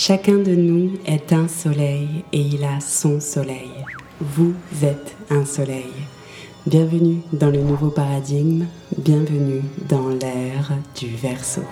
Chacun 0.00 0.38
de 0.38 0.54
nous 0.54 0.92
est 1.06 1.32
un 1.32 1.48
soleil 1.48 2.24
et 2.32 2.40
il 2.40 2.62
a 2.62 2.78
son 2.78 3.18
soleil. 3.18 3.84
Vous 4.20 4.54
êtes 4.80 5.16
un 5.28 5.44
soleil. 5.44 5.90
Bienvenue 6.68 7.22
dans 7.32 7.50
le 7.50 7.60
nouveau 7.60 7.90
paradigme, 7.90 8.66
bienvenue 8.96 9.60
dans 9.88 10.06
l'ère 10.10 10.70
du 10.94 11.08
verso. 11.08 11.62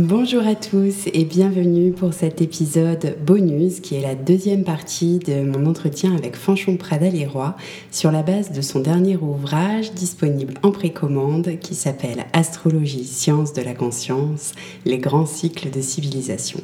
Bonjour 0.00 0.46
à 0.46 0.54
tous 0.54 1.08
et 1.12 1.24
bienvenue 1.24 1.90
pour 1.90 2.14
cet 2.14 2.40
épisode 2.40 3.16
bonus 3.20 3.80
qui 3.80 3.96
est 3.96 4.00
la 4.00 4.14
deuxième 4.14 4.62
partie 4.62 5.18
de 5.18 5.42
mon 5.42 5.66
entretien 5.66 6.14
avec 6.14 6.36
Fanchon 6.36 6.76
Pradal-Leroy 6.76 7.56
sur 7.90 8.12
la 8.12 8.22
base 8.22 8.52
de 8.52 8.60
son 8.60 8.78
dernier 8.78 9.16
ouvrage 9.16 9.90
disponible 9.94 10.54
en 10.62 10.70
précommande 10.70 11.58
qui 11.58 11.74
s'appelle 11.74 12.26
Astrologie, 12.32 13.02
science 13.02 13.52
de 13.52 13.62
la 13.62 13.74
conscience, 13.74 14.52
les 14.84 14.98
grands 14.98 15.26
cycles 15.26 15.68
de 15.68 15.80
civilisation. 15.80 16.60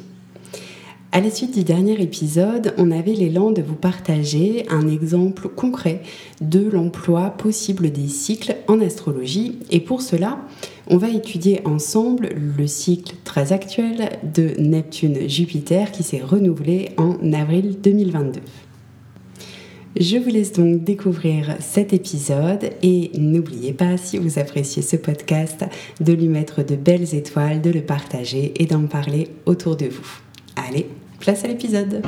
À 1.15 1.21
la 1.21 1.31
suite 1.31 1.53
du 1.53 1.63
dernier 1.63 2.01
épisode, 2.01 2.73
on 2.77 2.91
avait 2.91 3.13
l'élan 3.13 3.51
de 3.51 3.61
vous 3.61 3.75
partager 3.75 4.65
un 4.67 4.85
exemple 4.89 5.47
concret 5.47 6.01
de 6.41 6.69
l'emploi 6.69 7.29
possible 7.29 7.89
des 7.89 8.09
cycles 8.09 8.57
en 8.67 8.81
astrologie. 8.81 9.59
Et 9.71 9.79
pour 9.79 10.01
cela, 10.01 10.39
on 10.87 10.97
va 10.97 11.07
étudier 11.07 11.65
ensemble 11.65 12.31
le 12.57 12.67
cycle 12.67 13.15
très 13.23 13.53
actuel 13.53 14.19
de 14.23 14.55
Neptune-Jupiter 14.59 15.93
qui 15.93 16.03
s'est 16.03 16.19
renouvelé 16.21 16.89
en 16.97 17.31
avril 17.31 17.77
2022. 17.81 18.41
Je 19.97 20.17
vous 20.17 20.29
laisse 20.29 20.51
donc 20.51 20.83
découvrir 20.83 21.55
cet 21.61 21.93
épisode 21.93 22.71
et 22.83 23.11
n'oubliez 23.17 23.71
pas, 23.71 23.95
si 23.95 24.17
vous 24.17 24.37
appréciez 24.37 24.81
ce 24.81 24.97
podcast, 24.97 25.63
de 26.01 26.11
lui 26.11 26.27
mettre 26.27 26.61
de 26.61 26.75
belles 26.75 27.15
étoiles, 27.15 27.61
de 27.61 27.69
le 27.69 27.83
partager 27.83 28.51
et 28.61 28.65
d'en 28.65 28.85
parler 28.87 29.29
autour 29.45 29.77
de 29.77 29.85
vous. 29.85 30.19
Allez, 30.57 30.87
place 31.17 31.43
à 31.43 31.47
l'épisode. 31.47 32.01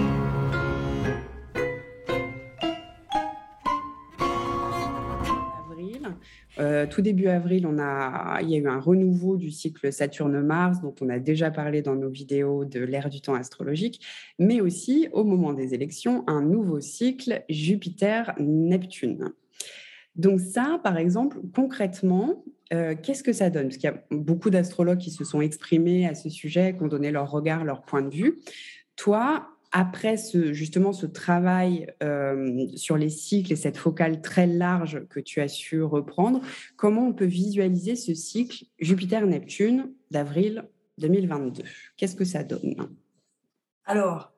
Euh, 6.60 6.88
tout 6.88 7.02
début 7.02 7.28
avril, 7.28 7.68
on 7.68 7.78
a, 7.78 8.40
il 8.42 8.50
y 8.50 8.56
a 8.56 8.58
eu 8.58 8.68
un 8.68 8.80
renouveau 8.80 9.38
du 9.38 9.52
cycle 9.52 9.92
Saturne-Mars, 9.92 10.82
dont 10.82 10.96
on 11.02 11.10
a 11.10 11.20
déjà 11.20 11.52
parlé 11.52 11.82
dans 11.82 11.96
nos 11.96 12.10
vidéos 12.10 12.66
de 12.66 12.80
l'ère 12.80 13.10
du 13.10 13.22
temps 13.22 13.36
astrologique, 13.36 14.02
mais 14.40 14.60
aussi, 14.60 15.08
au 15.12 15.24
moment 15.24 15.54
des 15.54 15.74
élections, 15.74 16.24
un 16.28 16.42
nouveau 16.42 16.80
cycle 16.80 17.44
Jupiter-Neptune. 17.50 19.34
Donc 20.16 20.40
ça, 20.40 20.80
par 20.84 20.98
exemple, 20.98 21.38
concrètement, 21.54 22.44
euh, 22.74 22.96
qu'est-ce 23.02 23.24
que 23.24 23.34
ça 23.34 23.50
donne? 23.50 23.68
Parce 23.68 23.78
qu'il 23.78 23.90
y 23.90 23.94
a 23.94 24.04
beaucoup 24.10 24.50
d'astrologues 24.50 24.98
qui 24.98 25.12
se 25.12 25.24
sont 25.24 25.42
exprimés 25.42 26.08
à 26.08 26.16
ce 26.16 26.30
sujet, 26.30 26.76
qui 26.76 26.84
ont 26.84 26.88
donné 26.88 27.12
leur 27.12 27.30
regard, 27.30 27.64
leur 27.64 27.84
point 27.84 28.02
de 28.02 28.14
vue. 28.14 28.40
Toi, 28.98 29.48
après 29.72 30.18
ce, 30.18 30.54
justement 30.54 30.92
ce 30.94 31.06
travail 31.06 31.88
euh, 32.04 32.68
sur 32.76 32.98
les 32.98 33.10
cycles 33.10 33.54
et 33.54 33.56
cette 33.56 33.78
focale 33.78 34.22
très 34.22 34.48
large 34.48 35.06
que 35.10 35.20
tu 35.20 35.42
as 35.42 35.48
su 35.48 35.82
reprendre, 35.82 36.42
comment 36.76 37.08
on 37.08 37.14
peut 37.14 37.26
visualiser 37.26 37.96
ce 37.96 38.14
cycle 38.14 38.66
Jupiter-Neptune 38.80 39.92
d'avril 40.12 40.68
2022 40.98 41.64
Qu'est-ce 41.96 42.16
que 42.16 42.26
ça 42.26 42.44
donne? 42.44 42.90
Alors, 43.86 44.34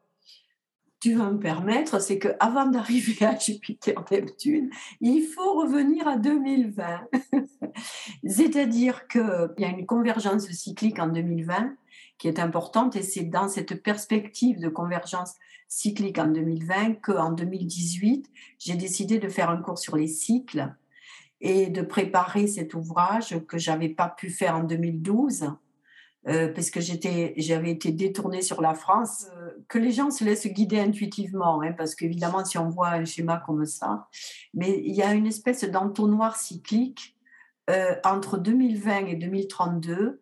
tu 0.99 1.13
vas 1.13 1.31
me 1.31 1.39
permettre, 1.39 2.01
c'est 2.01 2.19
qu'avant 2.19 2.65
d'arriver 2.65 3.25
à 3.25 3.37
Jupiter-Neptune, 3.37 4.69
il 4.99 5.23
faut 5.23 5.53
revenir 5.53 6.07
à 6.07 6.17
2020. 6.17 7.07
C'est-à-dire 8.27 9.07
qu'il 9.07 9.53
y 9.59 9.63
a 9.63 9.69
une 9.69 9.85
convergence 9.85 10.49
cyclique 10.51 10.99
en 10.99 11.07
2020 11.07 11.73
qui 12.19 12.27
est 12.27 12.37
importante 12.37 12.95
et 12.95 13.01
c'est 13.01 13.23
dans 13.23 13.47
cette 13.47 13.81
perspective 13.81 14.59
de 14.59 14.69
convergence 14.69 15.33
cyclique 15.67 16.19
en 16.19 16.27
2020 16.27 16.95
qu'en 17.01 17.31
2018, 17.31 18.29
j'ai 18.59 18.75
décidé 18.75 19.17
de 19.17 19.29
faire 19.29 19.49
un 19.49 19.57
cours 19.57 19.79
sur 19.79 19.95
les 19.95 20.07
cycles 20.07 20.71
et 21.41 21.67
de 21.67 21.81
préparer 21.81 22.47
cet 22.47 22.73
ouvrage 22.73 23.39
que 23.47 23.57
j'avais 23.57 23.89
pas 23.89 24.09
pu 24.09 24.29
faire 24.29 24.55
en 24.55 24.63
2012 24.63 25.51
euh, 26.27 26.51
parce 26.53 26.69
que 26.69 26.81
j'avais 26.81 27.71
été 27.71 27.93
détournée 27.93 28.41
sur 28.41 28.61
la 28.61 28.73
France, 28.73 29.27
euh, 29.37 29.51
que 29.69 29.79
les 29.79 29.91
gens 29.91 30.11
se 30.11 30.25
laissent 30.25 30.47
guider 30.47 30.79
intuitivement, 30.79 31.61
hein, 31.61 31.71
parce 31.71 31.95
qu'évidemment, 31.95 32.43
si 32.43 32.57
on 32.57 32.67
voit 32.67 32.89
un 32.89 33.05
schéma 33.05 33.41
comme 33.45 33.65
ça, 33.65 34.09
mais 34.53 34.81
il 34.83 34.93
y 34.93 35.01
a 35.01 35.13
une 35.13 35.27
espèce 35.27 35.63
d'entonnoir 35.63 36.35
cyclique 36.35 37.15
euh, 37.69 37.95
entre 38.03 38.37
2020 38.37 39.05
et 39.05 39.15
2032 39.15 40.19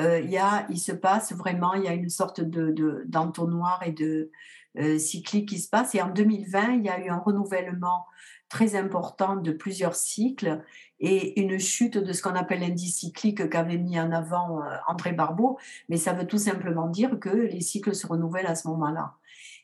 euh, 0.00 0.20
il, 0.20 0.30
y 0.30 0.38
a, 0.38 0.66
il 0.70 0.78
se 0.78 0.92
passe 0.92 1.32
vraiment, 1.32 1.74
il 1.74 1.84
y 1.84 1.88
a 1.88 1.94
une 1.94 2.10
sorte 2.10 2.40
de, 2.40 3.04
d'entonnoir 3.06 3.82
et 3.84 3.92
de 3.92 4.30
euh, 4.78 4.98
cyclique 4.98 5.48
qui 5.48 5.58
se 5.58 5.68
passe. 5.68 5.94
Et 5.94 6.02
en 6.02 6.10
2020, 6.10 6.72
il 6.74 6.84
y 6.84 6.88
a 6.88 6.98
eu 6.98 7.08
un 7.08 7.18
renouvellement 7.18 8.06
très 8.48 8.74
important 8.74 9.36
de 9.36 9.52
plusieurs 9.52 9.94
cycles 9.94 10.62
et 11.00 11.40
une 11.40 11.58
chute 11.58 11.98
de 11.98 12.12
ce 12.12 12.22
qu'on 12.22 12.34
appelle 12.34 12.60
l'indice 12.60 12.98
cyclique 12.98 13.48
qu'avait 13.48 13.78
mis 13.78 13.98
en 13.98 14.10
avant 14.12 14.60
euh, 14.60 14.76
André 14.88 15.12
Barbeau. 15.12 15.58
Mais 15.88 15.96
ça 15.96 16.12
veut 16.12 16.26
tout 16.26 16.38
simplement 16.38 16.88
dire 16.88 17.18
que 17.20 17.30
les 17.30 17.60
cycles 17.60 17.94
se 17.94 18.06
renouvellent 18.06 18.46
à 18.46 18.56
ce 18.56 18.68
moment-là. 18.68 19.14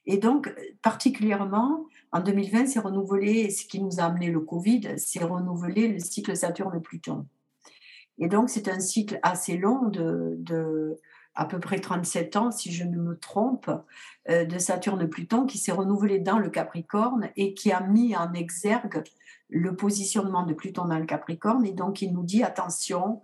Et 0.07 0.19
donc, 0.19 0.53
particulièrement, 0.83 1.87
en 2.13 2.21
2020, 2.21 2.67
c'est 2.67 2.81
renouvelé, 2.81 3.51
ce 3.51 3.65
qui 3.65 3.81
nous 3.81 4.01
a 4.01 4.05
amené 4.05 4.31
le 4.31 4.41
Covid, 4.41 4.95
c'est 4.97 5.23
renouvelé 5.23 5.89
le 5.89 5.99
cycle 5.99 6.37
Saturne-Pluton. 6.37 7.27
Et 8.21 8.29
donc, 8.29 8.51
c'est 8.51 8.69
un 8.69 8.81
cycle 8.81 9.19
assez 9.23 9.57
long 9.57 9.89
de, 9.89 10.99
à 11.35 11.47
peu 11.47 11.59
près 11.59 11.81
37 11.81 12.37
ans, 12.37 12.51
si 12.51 12.71
je 12.71 12.85
ne 12.85 12.97
me 12.97 13.17
trompe, 13.19 13.71
euh, 14.29 14.45
de 14.45 14.59
Saturne-Pluton 14.59 15.47
qui 15.47 15.59
s'est 15.59 15.73
renouvelé 15.73 16.19
dans 16.19 16.39
le 16.39 16.51
Capricorne 16.51 17.31
et 17.37 17.55
qui 17.55 17.73
a 17.73 17.81
mis 17.81 18.15
en 18.15 18.33
exergue 18.35 19.03
le 19.49 19.75
positionnement 19.75 20.45
de 20.45 20.53
Pluton 20.53 20.85
dans 20.85 20.99
le 20.99 21.07
Capricorne. 21.07 21.65
Et 21.65 21.73
donc, 21.73 22.03
il 22.03 22.13
nous 22.13 22.23
dit, 22.23 22.45
attention, 22.45 23.23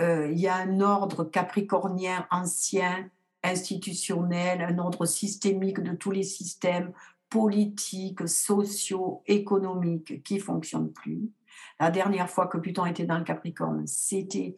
euh, 0.00 0.30
il 0.30 0.38
y 0.38 0.46
a 0.46 0.56
un 0.56 0.80
ordre 0.80 1.24
capricornien 1.24 2.26
ancien, 2.30 3.08
institutionnel, 3.42 4.62
un 4.62 4.78
ordre 4.78 5.06
systémique 5.06 5.80
de 5.80 5.92
tous 5.92 6.10
les 6.10 6.22
systèmes 6.22 6.92
politiques, 7.30 8.28
sociaux, 8.28 9.22
économiques 9.26 10.22
qui 10.22 10.38
fonctionnent 10.38 10.92
plus. 10.92 11.30
La 11.80 11.90
dernière 11.90 12.28
fois 12.28 12.46
que 12.46 12.58
Pluton 12.58 12.86
était 12.86 13.04
dans 13.04 13.18
le 13.18 13.24
Capricorne, 13.24 13.86
c'était 13.86 14.56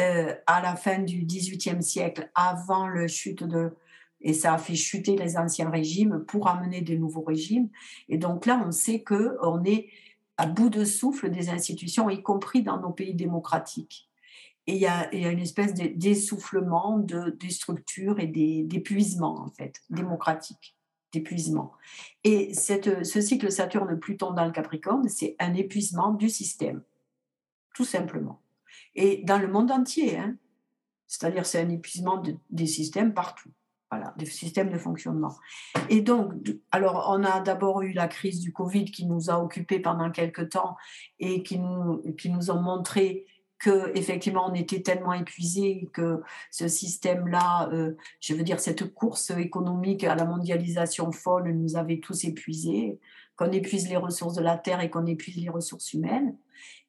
euh, 0.00 0.34
à 0.46 0.60
la 0.60 0.76
fin 0.76 0.98
du 0.98 1.24
XVIIIe 1.24 1.82
siècle, 1.82 2.30
avant 2.34 2.86
le 2.86 3.08
chute 3.08 3.44
de... 3.44 3.76
Et 4.20 4.34
ça 4.34 4.54
a 4.54 4.58
fait 4.58 4.76
chuter 4.76 5.16
les 5.16 5.36
anciens 5.36 5.68
régimes 5.68 6.24
pour 6.28 6.48
amener 6.48 6.80
des 6.80 6.96
nouveaux 6.96 7.22
régimes. 7.22 7.68
Et 8.08 8.18
donc 8.18 8.46
là, 8.46 8.62
on 8.64 8.70
sait 8.70 9.02
qu'on 9.02 9.64
est 9.64 9.88
à 10.36 10.46
bout 10.46 10.70
de 10.70 10.84
souffle 10.84 11.28
des 11.28 11.50
institutions, 11.50 12.08
y 12.08 12.22
compris 12.22 12.62
dans 12.62 12.80
nos 12.80 12.90
pays 12.90 13.14
démocratiques. 13.14 14.08
Et 14.68 14.74
il 14.74 14.80
y 14.80 14.86
a, 14.86 15.12
une 15.12 15.40
espèce 15.40 15.74
d'essoufflement 15.74 16.98
de, 16.98 17.30
des 17.30 17.50
structures 17.50 18.20
et 18.20 18.28
d'épuisement, 18.28 19.40
en 19.40 19.48
fait, 19.48 19.82
démocratique 19.90 20.76
d'épuisement. 21.12 21.72
Et 22.24 22.54
cette, 22.54 23.04
ce 23.04 23.20
cycle 23.20 23.50
Saturne-Pluton 23.50 24.32
dans 24.32 24.44
le 24.44 24.52
Capricorne, 24.52 25.08
c'est 25.08 25.36
un 25.38 25.54
épuisement 25.54 26.12
du 26.12 26.28
système, 26.28 26.82
tout 27.74 27.84
simplement. 27.84 28.40
Et 28.94 29.22
dans 29.24 29.38
le 29.38 29.48
monde 29.48 29.70
entier, 29.70 30.18
hein. 30.18 30.36
c'est-à-dire 31.06 31.46
c'est 31.46 31.60
un 31.60 31.68
épuisement 31.68 32.22
des 32.50 32.66
systèmes 32.66 33.14
partout, 33.14 33.50
voilà, 33.90 34.14
des 34.16 34.26
systèmes 34.26 34.70
de 34.70 34.78
fonctionnement. 34.78 35.36
Et 35.90 36.00
donc, 36.00 36.32
alors 36.70 37.08
on 37.10 37.24
a 37.24 37.40
d'abord 37.40 37.82
eu 37.82 37.92
la 37.92 38.08
crise 38.08 38.40
du 38.40 38.52
Covid 38.52 38.86
qui 38.86 39.06
nous 39.06 39.30
a 39.30 39.38
occupés 39.38 39.80
pendant 39.80 40.10
quelques 40.10 40.50
temps 40.50 40.76
et 41.18 41.42
qui 41.42 41.58
nous, 41.58 42.02
qui 42.18 42.30
nous 42.30 42.50
ont 42.50 42.60
montré 42.60 43.26
que 43.62 43.96
effectivement 43.96 44.50
on 44.50 44.54
était 44.54 44.82
tellement 44.82 45.12
épuisé 45.12 45.88
que 45.92 46.20
ce 46.50 46.66
système-là, 46.66 47.70
euh, 47.72 47.96
je 48.20 48.34
veux 48.34 48.42
dire 48.42 48.58
cette 48.58 48.92
course 48.92 49.30
économique 49.30 50.02
à 50.02 50.16
la 50.16 50.24
mondialisation 50.24 51.12
folle 51.12 51.52
nous 51.52 51.76
avait 51.76 52.00
tous 52.00 52.24
épuisés, 52.24 52.98
qu'on 53.36 53.52
épuise 53.52 53.88
les 53.88 53.96
ressources 53.96 54.34
de 54.34 54.42
la 54.42 54.58
terre 54.58 54.80
et 54.80 54.90
qu'on 54.90 55.06
épuise 55.06 55.36
les 55.36 55.48
ressources 55.48 55.92
humaines. 55.92 56.36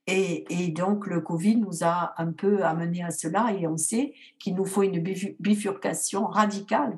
Et, 0.08 0.70
donc 0.70 1.06
le 1.06 1.22
Covid 1.22 1.58
nous 1.58 1.84
a 1.84 2.16
un 2.18 2.32
peu 2.32 2.66
amené 2.66 3.04
à 3.04 3.12
cela 3.12 3.54
et 3.54 3.68
on 3.68 3.78
sait 3.78 4.16
qu'il 4.40 4.56
nous 4.56 4.66
faut 4.66 4.82
une 4.82 5.00
bifurcation 5.40 6.26
radicale 6.26 6.98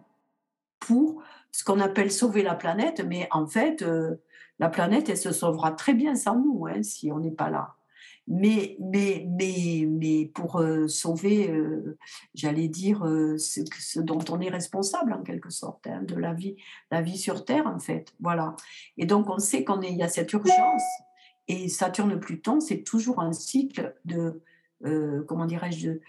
pour 0.80 1.22
ce 1.52 1.66
qu'on 1.66 1.82
appelle 1.82 2.12
sauver 2.12 2.44
la 2.44 2.56
planète, 2.56 3.04
mais 3.06 3.28
en 3.32 3.46
fait, 3.46 3.82
euh, 3.82 4.16
la 4.58 4.70
planète, 4.70 5.10
elle 5.10 5.18
se 5.18 5.34
sauvera 5.34 5.72
très 5.72 5.94
bien 5.94 6.16
sans 6.16 6.40
nous 6.40 6.66
hein, 6.66 6.82
si 6.82 7.12
on 7.12 7.20
n'est 7.20 7.30
pas 7.30 7.50
là 7.50 7.76
mais, 8.28 8.76
mais, 8.80 9.28
mais, 9.30 9.86
mais 9.88 10.26
pour 10.34 10.60
euh, 10.60 10.88
sauver, 10.88 11.50
euh, 11.50 11.98
j'allais 12.34 12.68
dire, 12.68 13.06
euh, 13.06 13.38
ce, 13.38 14.00
dont 14.00 14.24
on 14.30 14.42
est 14.42 14.50
responsable 14.50 15.14
en 15.14 15.22
quelque 15.22 15.52
sorte, 15.52 15.86
hein, 15.88 16.02
de 16.02 16.16
la 16.16 16.34
vie, 16.34 16.56
la 16.90 17.02
vie 17.02 17.18
sur 17.18 17.46
Terre 17.46 17.68
en 17.68 17.80
fait. 17.80 18.14
Voilà. 18.20 18.56
Et 18.98 19.06
donc 19.06 19.30
on 19.30 19.38
sait 19.38 19.64
qu'il 19.64 19.96
y 19.96 20.04
a 20.04 20.08
cette 20.08 20.34
urgence 20.34 20.84
Et 21.48 21.70
Saturne-Pluton, 21.70 22.60
c'est 22.60 22.84
toujours 22.84 23.20
un 23.20 23.32
cycle 23.32 23.96
de, 24.06 24.42
comment 25.28 25.46
dirais-je, 25.46 25.90
de, 25.90 26.02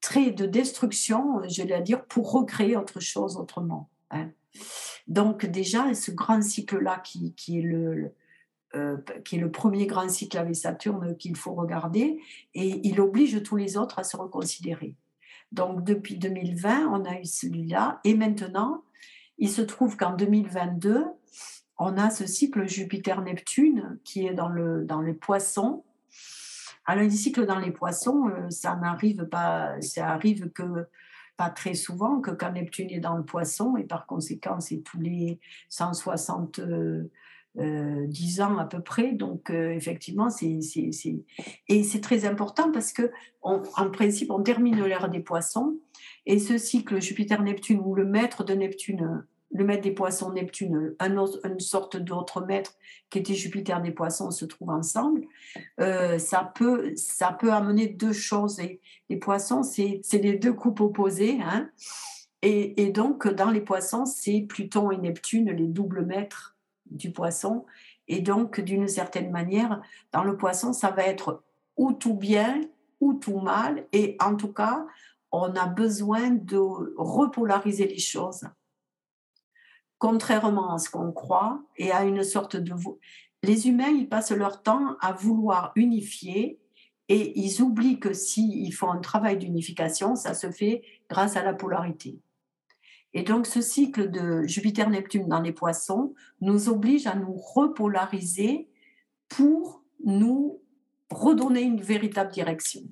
très 0.00 0.30
de 0.30 0.46
destruction, 0.46 1.42
je 1.48 1.62
vais 1.62 1.82
dire, 1.82 2.04
pour 2.04 2.30
recréer 2.30 2.76
autre 2.76 3.00
chose 3.00 3.36
autrement. 3.36 3.90
Hein. 4.12 4.30
Donc 5.08 5.46
déjà, 5.46 5.92
ce 5.94 6.12
grand 6.12 6.42
cycle-là 6.42 7.00
qui, 7.04 7.34
qui, 7.34 7.58
est 7.58 7.62
le, 7.62 8.12
euh, 8.74 8.96
qui 9.24 9.36
est 9.36 9.40
le 9.40 9.50
premier 9.50 9.86
grand 9.86 10.08
cycle 10.08 10.36
avec 10.36 10.56
Saturne 10.56 11.16
qu'il 11.16 11.36
faut 11.36 11.54
regarder, 11.54 12.20
et 12.54 12.80
il 12.86 13.00
oblige 13.00 13.42
tous 13.42 13.56
les 13.56 13.76
autres 13.76 13.98
à 13.98 14.04
se 14.04 14.16
reconsidérer. 14.16 14.94
Donc 15.52 15.84
depuis 15.84 16.16
2020, 16.16 16.88
on 16.88 17.04
a 17.04 17.20
eu 17.20 17.24
celui-là, 17.24 18.00
et 18.04 18.14
maintenant, 18.14 18.82
il 19.38 19.50
se 19.50 19.62
trouve 19.62 19.96
qu'en 19.96 20.14
2022, 20.14 21.04
on 21.78 21.96
a 21.96 22.10
ce 22.10 22.26
cycle 22.26 22.66
Jupiter-Neptune 22.66 23.98
qui 24.02 24.26
est 24.26 24.34
dans, 24.34 24.48
le, 24.48 24.84
dans 24.84 25.00
les 25.00 25.14
poissons. 25.14 25.84
Alors, 26.86 27.04
le 27.04 27.10
cycle 27.10 27.46
dans 27.46 27.58
les 27.58 27.70
poissons, 27.70 28.28
euh, 28.28 28.50
ça 28.50 28.76
n'arrive 28.76 29.26
pas, 29.26 29.80
ça 29.80 30.08
arrive 30.08 30.50
que 30.50 30.86
pas 31.36 31.50
très 31.50 31.74
souvent, 31.74 32.20
que 32.20 32.30
quand 32.30 32.52
Neptune 32.52 32.90
est 32.90 33.00
dans 33.00 33.16
le 33.16 33.24
poisson, 33.24 33.76
et 33.76 33.84
par 33.84 34.06
conséquent, 34.06 34.58
c'est 34.60 34.78
tous 34.78 35.00
les 35.00 35.38
160 35.68 36.60
10 37.56 38.40
euh, 38.40 38.44
ans 38.44 38.58
à 38.58 38.64
peu 38.64 38.80
près. 38.80 39.12
Donc, 39.12 39.50
euh, 39.50 39.70
effectivement, 39.70 40.30
c'est, 40.30 40.60
Et 41.68 41.82
c'est 41.82 42.00
très 42.00 42.24
important 42.24 42.70
parce 42.72 42.92
que, 42.92 43.10
en 43.42 43.90
principe, 43.90 44.30
on 44.30 44.42
termine 44.42 44.82
l'ère 44.84 45.08
des 45.08 45.20
poissons 45.20 45.76
et 46.26 46.38
ce 46.38 46.58
cycle 46.58 47.00
Jupiter-Neptune, 47.00 47.80
où 47.82 47.94
le 47.94 48.04
maître 48.04 48.44
de 48.44 48.54
Neptune, 48.54 49.24
le 49.52 49.64
maître 49.64 49.82
des 49.82 49.92
poissons 49.92 50.32
Neptune, 50.32 50.94
un 50.98 51.16
une 51.16 51.60
sorte 51.60 51.96
d'autre 51.96 52.44
maître 52.44 52.74
qui 53.10 53.18
était 53.20 53.34
Jupiter 53.34 53.80
des 53.80 53.92
poissons, 53.92 54.30
se 54.32 54.44
trouvent 54.44 54.70
ensemble, 54.70 55.22
euh, 55.80 56.18
ça, 56.18 56.52
peut, 56.54 56.92
ça 56.96 57.32
peut 57.32 57.52
amener 57.52 57.86
deux 57.86 58.12
choses. 58.12 58.58
Et 58.58 58.80
les 59.08 59.16
poissons, 59.16 59.62
c'est 59.62 60.02
les 60.12 60.36
deux 60.36 60.52
coupes 60.52 60.80
opposées. 60.80 61.38
Hein 61.42 61.70
et, 62.42 62.82
et 62.82 62.90
donc, 62.90 63.28
dans 63.28 63.50
les 63.50 63.60
poissons, 63.60 64.04
c'est 64.04 64.44
Pluton 64.48 64.90
et 64.90 64.98
Neptune, 64.98 65.50
les 65.50 65.68
doubles 65.68 66.04
maîtres 66.04 66.55
du 66.90 67.12
poisson. 67.12 67.66
Et 68.08 68.20
donc, 68.20 68.60
d'une 68.60 68.88
certaine 68.88 69.30
manière, 69.30 69.82
dans 70.12 70.24
le 70.24 70.36
poisson, 70.36 70.72
ça 70.72 70.90
va 70.90 71.04
être 71.04 71.42
ou 71.76 71.92
tout 71.92 72.14
bien 72.14 72.60
ou 73.00 73.14
tout 73.14 73.38
mal. 73.38 73.86
Et 73.92 74.16
en 74.20 74.36
tout 74.36 74.52
cas, 74.52 74.86
on 75.32 75.54
a 75.54 75.66
besoin 75.66 76.30
de 76.30 76.58
repolariser 76.96 77.86
les 77.86 77.98
choses. 77.98 78.44
Contrairement 79.98 80.74
à 80.74 80.78
ce 80.78 80.90
qu'on 80.90 81.12
croit 81.12 81.62
et 81.76 81.90
à 81.90 82.04
une 82.04 82.22
sorte 82.22 82.56
de... 82.56 82.74
Les 83.42 83.68
humains, 83.68 83.88
ils 83.88 84.08
passent 84.08 84.32
leur 84.32 84.62
temps 84.62 84.96
à 85.00 85.12
vouloir 85.12 85.72
unifier 85.74 86.58
et 87.08 87.38
ils 87.38 87.62
oublient 87.62 88.00
que 88.00 88.12
s'ils 88.12 88.74
font 88.74 88.90
un 88.90 89.00
travail 89.00 89.38
d'unification, 89.38 90.16
ça 90.16 90.34
se 90.34 90.50
fait 90.50 90.82
grâce 91.08 91.36
à 91.36 91.44
la 91.44 91.54
polarité. 91.54 92.18
Et 93.16 93.22
donc, 93.22 93.46
ce 93.46 93.62
cycle 93.62 94.10
de 94.10 94.46
Jupiter-Neptune 94.46 95.26
dans 95.26 95.40
les 95.40 95.52
poissons 95.52 96.12
nous 96.42 96.68
oblige 96.68 97.06
à 97.06 97.14
nous 97.14 97.32
repolariser 97.32 98.68
pour 99.30 99.82
nous 100.04 100.60
redonner 101.10 101.62
une 101.62 101.80
véritable 101.80 102.30
direction. 102.30 102.82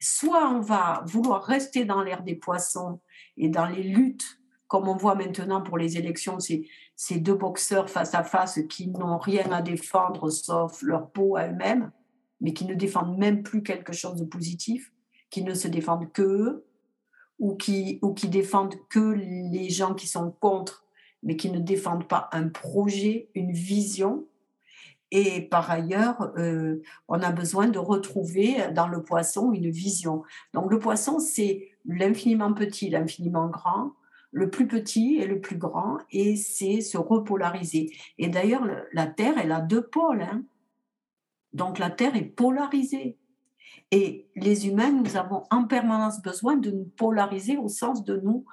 Soit 0.00 0.50
on 0.50 0.58
va 0.58 1.04
vouloir 1.06 1.44
rester 1.44 1.84
dans 1.84 2.02
l'ère 2.02 2.24
des 2.24 2.34
poissons 2.34 2.98
et 3.36 3.48
dans 3.48 3.66
les 3.66 3.84
luttes, 3.84 4.40
comme 4.66 4.88
on 4.88 4.96
voit 4.96 5.14
maintenant 5.14 5.62
pour 5.62 5.78
les 5.78 5.96
élections, 5.96 6.38
ces 6.40 7.20
deux 7.20 7.36
boxeurs 7.36 7.88
face 7.88 8.16
à 8.16 8.24
face 8.24 8.58
qui 8.68 8.88
n'ont 8.88 9.18
rien 9.18 9.52
à 9.52 9.62
défendre 9.62 10.28
sauf 10.28 10.82
leur 10.82 11.08
peau 11.12 11.36
à 11.36 11.46
eux-mêmes, 11.46 11.92
mais 12.40 12.52
qui 12.52 12.64
ne 12.64 12.74
défendent 12.74 13.16
même 13.16 13.44
plus 13.44 13.62
quelque 13.62 13.92
chose 13.92 14.16
de 14.16 14.24
positif, 14.24 14.92
qui 15.30 15.44
ne 15.44 15.54
se 15.54 15.68
défendent 15.68 16.10
que 16.10 16.22
eux 16.22 16.66
ou 17.42 17.56
qui, 17.56 17.98
ou 18.02 18.14
qui 18.14 18.28
défendent 18.28 18.76
que 18.88 19.00
les 19.00 19.68
gens 19.68 19.94
qui 19.94 20.06
sont 20.06 20.30
contre, 20.30 20.86
mais 21.24 21.34
qui 21.36 21.50
ne 21.50 21.58
défendent 21.58 22.06
pas 22.06 22.28
un 22.30 22.48
projet, 22.48 23.30
une 23.34 23.50
vision. 23.50 24.24
Et 25.10 25.42
par 25.42 25.68
ailleurs, 25.68 26.32
euh, 26.38 26.80
on 27.08 27.20
a 27.20 27.32
besoin 27.32 27.66
de 27.66 27.80
retrouver 27.80 28.68
dans 28.72 28.86
le 28.86 29.02
poisson 29.02 29.52
une 29.52 29.70
vision. 29.70 30.22
Donc 30.54 30.70
le 30.70 30.78
poisson, 30.78 31.18
c'est 31.18 31.72
l'infiniment 31.84 32.54
petit, 32.54 32.90
l'infiniment 32.90 33.48
grand, 33.48 33.90
le 34.30 34.48
plus 34.48 34.68
petit 34.68 35.16
et 35.16 35.26
le 35.26 35.40
plus 35.40 35.58
grand, 35.58 35.98
et 36.12 36.36
c'est 36.36 36.80
se 36.80 36.96
repolariser. 36.96 37.90
Et 38.18 38.28
d'ailleurs, 38.28 38.64
la 38.92 39.08
Terre, 39.08 39.34
elle 39.42 39.50
a 39.50 39.60
deux 39.60 39.82
pôles. 39.82 40.22
Hein. 40.22 40.44
Donc 41.52 41.80
la 41.80 41.90
Terre 41.90 42.14
est 42.14 42.22
polarisée. 42.22 43.18
Et 43.90 44.26
les 44.36 44.68
humains, 44.68 44.90
nous 44.90 45.16
avons 45.16 45.44
en 45.50 45.64
permanence 45.64 46.22
besoin 46.22 46.56
de 46.56 46.70
nous 46.70 46.84
polariser 46.84 47.56
au 47.56 47.68
sens 47.68 48.04
de 48.04 48.16
nous, 48.16 48.44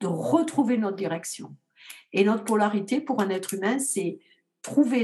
de 0.00 0.06
retrouver 0.06 0.78
notre 0.78 0.96
direction. 0.96 1.54
Et 2.12 2.24
notre 2.24 2.44
polarité 2.44 3.00
pour 3.00 3.20
un 3.20 3.28
être 3.30 3.54
humain, 3.54 3.78
c'est 3.78 4.20
trouver 4.62 5.02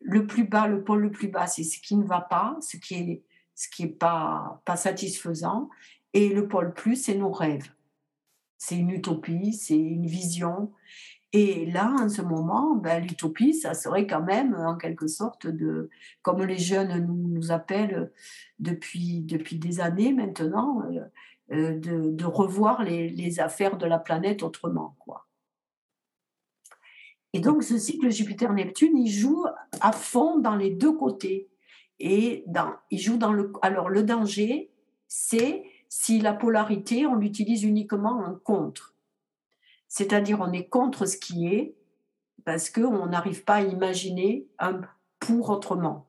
le 0.00 0.26
plus 0.26 0.44
bas, 0.44 0.66
le 0.66 0.82
pôle 0.82 1.02
le 1.02 1.10
plus 1.10 1.28
bas, 1.28 1.46
c'est 1.46 1.62
ce 1.62 1.78
qui 1.80 1.96
ne 1.96 2.04
va 2.04 2.20
pas, 2.20 2.56
ce 2.60 2.76
qui 2.76 2.94
est 2.94 3.22
ce 3.54 3.68
qui 3.68 3.82
est 3.82 3.88
pas 3.88 4.62
pas 4.64 4.76
satisfaisant, 4.76 5.68
et 6.14 6.30
le 6.30 6.48
pôle 6.48 6.72
plus, 6.72 6.96
c'est 6.96 7.14
nos 7.14 7.30
rêves. 7.30 7.70
C'est 8.56 8.76
une 8.76 8.90
utopie, 8.90 9.52
c'est 9.52 9.76
une 9.76 10.06
vision. 10.06 10.72
Et 11.32 11.66
là, 11.66 11.94
en 12.00 12.08
ce 12.08 12.22
moment, 12.22 12.74
ben, 12.74 13.02
l'utopie, 13.02 13.54
ça 13.54 13.74
serait 13.74 14.06
quand 14.06 14.22
même, 14.22 14.54
en 14.54 14.76
quelque 14.76 15.06
sorte, 15.06 15.46
de, 15.46 15.88
comme 16.22 16.42
les 16.42 16.58
jeunes 16.58 17.06
nous, 17.06 17.52
appellent 17.52 18.10
depuis, 18.58 19.20
depuis 19.20 19.56
des 19.56 19.80
années 19.80 20.12
maintenant, 20.12 20.82
euh, 20.90 21.04
euh, 21.52 21.78
de, 21.78 22.24
revoir 22.24 22.82
les, 22.82 23.08
les, 23.08 23.38
affaires 23.38 23.76
de 23.76 23.86
la 23.86 24.00
planète 24.00 24.42
autrement. 24.42 24.96
Quoi. 24.98 25.28
Et 27.32 27.40
donc, 27.40 27.62
ce 27.62 27.78
cycle 27.78 28.10
Jupiter-Neptune, 28.10 28.96
il 28.96 29.10
joue 29.10 29.44
à 29.80 29.92
fond 29.92 30.38
dans 30.38 30.56
les 30.56 30.70
deux 30.70 30.92
côtés. 30.92 31.48
Et 32.00 32.42
dans, 32.46 32.74
il 32.90 32.98
joue 32.98 33.18
dans 33.18 33.32
le. 33.32 33.52
Alors, 33.62 33.88
le 33.88 34.02
danger, 34.02 34.72
c'est 35.06 35.62
si 35.88 36.18
la 36.18 36.32
polarité, 36.32 37.06
on 37.06 37.14
l'utilise 37.14 37.62
uniquement 37.62 38.24
en 38.24 38.34
contre. 38.34 38.94
C'est-à-dire, 39.90 40.38
on 40.40 40.52
est 40.52 40.68
contre 40.68 41.04
ce 41.04 41.16
qui 41.16 41.48
est 41.48 41.74
parce 42.44 42.70
qu'on 42.70 43.06
n'arrive 43.06 43.44
pas 43.44 43.56
à 43.56 43.62
imaginer 43.62 44.46
un 44.58 44.80
pour 45.18 45.50
autrement. 45.50 46.06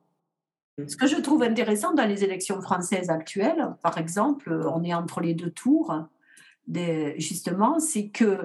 Ce 0.88 0.96
que 0.96 1.08
je 1.08 1.18
trouve 1.18 1.44
intéressant 1.44 1.94
dans 1.94 2.08
les 2.08 2.24
élections 2.24 2.62
françaises 2.62 3.10
actuelles, 3.10 3.76
par 3.82 3.98
exemple, 3.98 4.62
on 4.74 4.84
est 4.84 4.94
entre 4.94 5.20
les 5.20 5.34
deux 5.34 5.50
tours, 5.50 5.94
justement, 7.18 7.80
c'est 7.80 8.10
que 8.10 8.40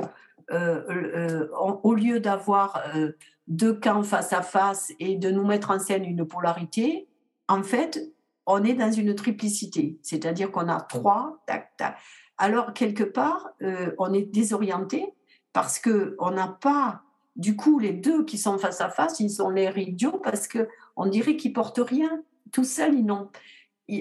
euh, 0.50 0.82
euh, 0.88 1.48
au 1.52 1.94
lieu 1.94 2.18
d'avoir 2.18 2.80
euh, 2.94 3.12
deux 3.46 3.74
camps 3.74 4.02
face 4.02 4.32
à 4.32 4.42
face 4.42 4.92
et 5.00 5.16
de 5.16 5.30
nous 5.30 5.44
mettre 5.44 5.70
en 5.70 5.78
scène 5.78 6.04
une 6.04 6.26
polarité, 6.26 7.08
en 7.48 7.62
fait, 7.62 8.12
on 8.46 8.64
est 8.64 8.74
dans 8.74 8.92
une 8.92 9.14
triplicité, 9.14 9.98
c'est-à-dire 10.02 10.50
qu'on 10.50 10.68
a 10.68 10.80
trois, 10.80 11.42
tac, 11.46 11.76
tac. 11.76 11.98
Alors, 12.38 12.72
quelque 12.74 13.02
part, 13.02 13.50
on 13.98 14.12
est 14.12 14.22
désorienté 14.22 15.15
parce 15.56 15.78
qu'on 15.78 16.32
n'a 16.32 16.48
pas, 16.48 17.00
du 17.34 17.56
coup, 17.56 17.78
les 17.78 17.94
deux 17.94 18.26
qui 18.26 18.36
sont 18.36 18.58
face 18.58 18.82
à 18.82 18.90
face, 18.90 19.20
ils 19.20 19.30
sont 19.30 19.48
l'air 19.48 19.78
idiots 19.78 20.20
parce 20.22 20.48
qu'on 20.48 21.06
dirait 21.06 21.38
qu'ils 21.38 21.54
portent 21.54 21.80
rien. 21.82 22.22
Tout 22.52 22.64
seuls, 22.64 22.92
ils 22.92 23.06
n'ont. 23.06 23.30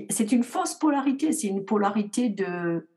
C'est 0.10 0.34
une 0.34 0.44
fausse 0.44 0.74
polarité, 0.74 1.32
c'est 1.32 1.48
une 1.48 1.64
polarité 1.64 2.28
de, 2.28 2.90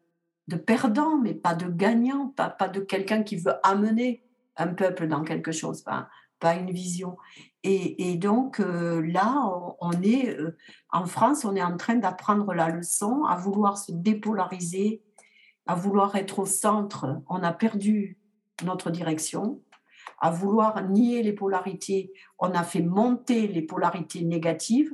de 0.48 0.56
perdant, 0.56 1.18
mais 1.18 1.34
pas 1.34 1.54
de 1.54 1.68
gagnant, 1.68 2.32
pas, 2.34 2.50
pas 2.50 2.66
de 2.66 2.80
quelqu'un 2.80 3.22
qui 3.22 3.36
veut 3.36 3.54
amener 3.62 4.24
un 4.56 4.66
peuple 4.66 5.06
dans 5.06 5.22
quelque 5.22 5.52
chose, 5.52 5.82
pas, 5.82 6.08
pas 6.40 6.56
une 6.56 6.72
vision. 6.72 7.16
Et, 7.62 8.10
et 8.10 8.16
donc 8.16 8.58
euh, 8.58 9.00
là, 9.06 9.40
on, 9.80 9.92
est 10.02 10.36
euh, 10.36 10.56
en 10.90 11.06
France, 11.06 11.44
on 11.44 11.54
est 11.54 11.62
en 11.62 11.76
train 11.76 11.94
d'apprendre 11.94 12.52
la 12.54 12.70
leçon 12.70 13.22
à 13.22 13.36
vouloir 13.36 13.78
se 13.78 13.92
dépolariser, 13.92 15.00
à 15.68 15.76
vouloir 15.76 16.16
être 16.16 16.40
au 16.40 16.46
centre. 16.46 17.22
On 17.28 17.44
a 17.44 17.52
perdu 17.52 18.18
notre 18.64 18.90
direction, 18.90 19.60
à 20.20 20.30
vouloir 20.30 20.88
nier 20.88 21.22
les 21.22 21.32
polarités, 21.32 22.12
on 22.38 22.50
a 22.50 22.64
fait 22.64 22.82
monter 22.82 23.46
les 23.46 23.62
polarités 23.62 24.22
négatives 24.22 24.92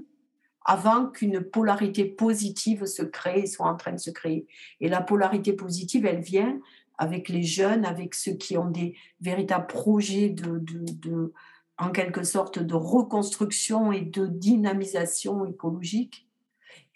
avant 0.64 1.06
qu'une 1.06 1.42
polarité 1.42 2.04
positive 2.04 2.86
se 2.86 3.02
crée, 3.02 3.46
soit 3.46 3.68
en 3.68 3.76
train 3.76 3.92
de 3.92 3.98
se 3.98 4.10
créer. 4.10 4.46
Et 4.80 4.88
la 4.88 5.02
polarité 5.02 5.52
positive, 5.52 6.06
elle 6.06 6.22
vient 6.22 6.58
avec 6.96 7.28
les 7.28 7.42
jeunes, 7.42 7.84
avec 7.84 8.14
ceux 8.14 8.32
qui 8.32 8.56
ont 8.56 8.70
des 8.70 8.96
véritables 9.20 9.66
projets 9.66 10.30
de, 10.30 11.32
en 11.76 11.90
quelque 11.90 12.22
sorte, 12.22 12.58
de 12.58 12.74
reconstruction 12.74 13.92
et 13.92 14.00
de 14.00 14.26
dynamisation 14.26 15.44
écologique. 15.44 16.26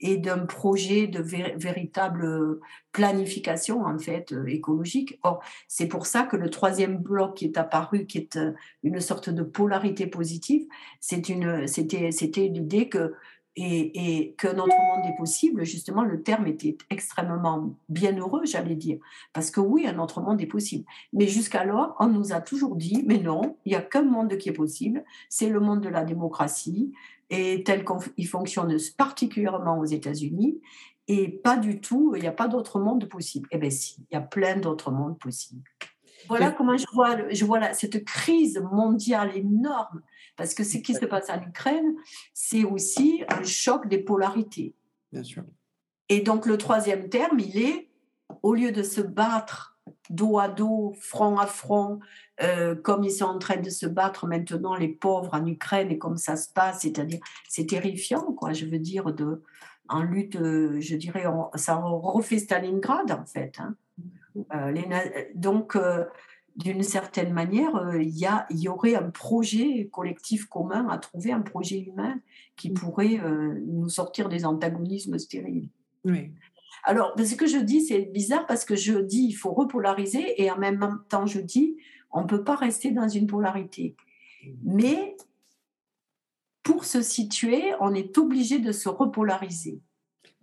Et 0.00 0.16
d'un 0.16 0.46
projet 0.46 1.06
de 1.06 1.20
véritable 1.20 2.60
planification 2.92 3.84
en 3.84 3.98
fait 3.98 4.34
écologique. 4.46 5.18
Or, 5.22 5.42
c'est 5.66 5.88
pour 5.88 6.06
ça 6.06 6.22
que 6.22 6.36
le 6.36 6.50
troisième 6.50 6.98
bloc 6.98 7.36
qui 7.36 7.46
est 7.46 7.58
apparu, 7.58 8.06
qui 8.06 8.18
est 8.18 8.38
une 8.82 9.00
sorte 9.00 9.28
de 9.28 9.42
polarité 9.42 10.06
positive, 10.06 10.66
c'était, 11.00 11.66
c'était 12.12 12.48
l'idée 12.48 12.88
que 12.88 13.14
et, 13.60 14.34
que 14.38 14.48
notre 14.48 14.76
monde 14.76 15.06
est 15.06 15.16
possible, 15.16 15.64
justement, 15.64 16.02
le 16.02 16.22
terme 16.22 16.46
était 16.46 16.76
extrêmement 16.90 17.74
bienheureux, 17.88 18.44
j'allais 18.44 18.76
dire. 18.76 18.98
Parce 19.32 19.50
que 19.50 19.60
oui, 19.60 19.86
un 19.86 19.98
autre 19.98 20.20
monde 20.20 20.40
est 20.40 20.46
possible. 20.46 20.84
Mais 21.12 21.26
jusqu'alors, 21.26 21.96
on 21.98 22.06
nous 22.06 22.32
a 22.32 22.40
toujours 22.40 22.76
dit, 22.76 23.02
mais 23.06 23.18
non, 23.18 23.56
il 23.64 23.70
n'y 23.70 23.76
a 23.76 23.82
qu'un 23.82 24.02
monde 24.02 24.36
qui 24.38 24.48
est 24.48 24.52
possible, 24.52 25.04
c'est 25.28 25.48
le 25.48 25.60
monde 25.60 25.80
de 25.80 25.88
la 25.88 26.04
démocratie, 26.04 26.92
et 27.30 27.62
tel 27.64 27.84
qu'il 27.84 28.28
fonctionne 28.28 28.74
particulièrement 28.96 29.78
aux 29.78 29.84
États-Unis, 29.84 30.60
et 31.08 31.28
pas 31.28 31.56
du 31.56 31.80
tout, 31.80 32.12
il 32.14 32.22
n'y 32.22 32.28
a 32.28 32.32
pas 32.32 32.48
d'autre 32.48 32.78
monde 32.78 33.08
possible. 33.08 33.48
Eh 33.50 33.58
bien 33.58 33.70
si, 33.70 33.96
il 34.10 34.14
y 34.14 34.16
a 34.16 34.20
plein 34.20 34.56
d'autres 34.56 34.90
mondes 34.90 35.18
possibles. 35.18 35.62
Voilà 36.26 36.50
comment 36.50 36.76
je 36.76 36.86
vois, 36.92 37.30
je 37.30 37.44
vois 37.44 37.72
cette 37.72 38.04
crise 38.04 38.60
mondiale 38.72 39.36
énorme, 39.36 40.02
parce 40.36 40.54
que 40.54 40.64
ce 40.64 40.78
qui 40.78 40.94
se 40.94 41.04
passe 41.04 41.30
en 41.30 41.40
Ukraine, 41.42 41.94
c'est 42.34 42.64
aussi 42.64 43.22
un 43.28 43.42
choc 43.44 43.88
des 43.88 43.98
polarités. 43.98 44.74
Bien 45.12 45.22
sûr. 45.22 45.44
Et 46.08 46.20
donc 46.20 46.46
le 46.46 46.58
troisième 46.58 47.08
terme, 47.08 47.38
il 47.38 47.58
est, 47.58 47.90
au 48.42 48.54
lieu 48.54 48.72
de 48.72 48.82
se 48.82 49.00
battre 49.00 49.78
dos 50.10 50.38
à 50.38 50.48
dos, 50.48 50.94
front 51.00 51.38
à 51.38 51.46
front, 51.46 52.00
euh, 52.42 52.74
comme 52.74 53.04
ils 53.04 53.10
sont 53.10 53.24
en 53.26 53.38
train 53.38 53.56
de 53.56 53.70
se 53.70 53.86
battre 53.86 54.26
maintenant, 54.26 54.74
les 54.74 54.88
pauvres 54.88 55.34
en 55.34 55.46
Ukraine, 55.46 55.90
et 55.90 55.98
comme 55.98 56.16
ça 56.16 56.36
se 56.36 56.52
passe, 56.52 56.80
c'est-à-dire, 56.80 57.20
c'est 57.48 57.66
terrifiant, 57.66 58.32
quoi, 58.32 58.52
je 58.52 58.66
veux 58.66 58.78
dire, 58.78 59.12
de, 59.12 59.42
en 59.88 60.02
lutte, 60.02 60.36
je 60.38 60.96
dirais, 60.96 61.24
ça 61.54 61.76
refait 61.76 62.38
Stalingrad, 62.38 63.10
en 63.12 63.24
fait. 63.24 63.56
Hein. 63.58 63.76
Euh, 64.52 64.74
donc, 65.34 65.76
d'une 66.56 66.82
certaine 66.82 67.32
manière, 67.32 67.70
il 68.00 68.08
y, 68.08 68.26
il 68.50 68.58
y 68.58 68.68
aurait 68.68 68.94
un 68.94 69.10
projet 69.10 69.88
collectif 69.92 70.46
commun 70.46 70.88
à 70.88 70.98
trouver, 70.98 71.32
un 71.32 71.42
projet 71.42 71.78
humain 71.78 72.18
qui 72.56 72.70
mmh. 72.70 72.74
pourrait 72.74 73.20
nous 73.66 73.88
sortir 73.88 74.28
des 74.28 74.44
antagonismes 74.44 75.18
stériles. 75.18 75.68
Oui. 76.04 76.32
Alors, 76.84 77.14
ce 77.18 77.34
que 77.34 77.46
je 77.46 77.58
dis, 77.58 77.82
c'est 77.82 78.02
bizarre 78.12 78.46
parce 78.46 78.64
que 78.64 78.76
je 78.76 78.98
dis 78.98 79.24
il 79.24 79.34
faut 79.34 79.52
repolariser 79.52 80.40
et 80.42 80.50
en 80.50 80.58
même 80.58 81.02
temps, 81.08 81.26
je 81.26 81.40
dis 81.40 81.76
on 82.10 82.22
ne 82.22 82.26
peut 82.26 82.44
pas 82.44 82.56
rester 82.56 82.90
dans 82.90 83.08
une 83.08 83.26
polarité. 83.26 83.96
Mais 84.64 85.16
pour 86.62 86.84
se 86.84 87.02
situer, 87.02 87.72
on 87.80 87.94
est 87.94 88.16
obligé 88.18 88.58
de 88.58 88.72
se 88.72 88.88
repolariser. 88.88 89.80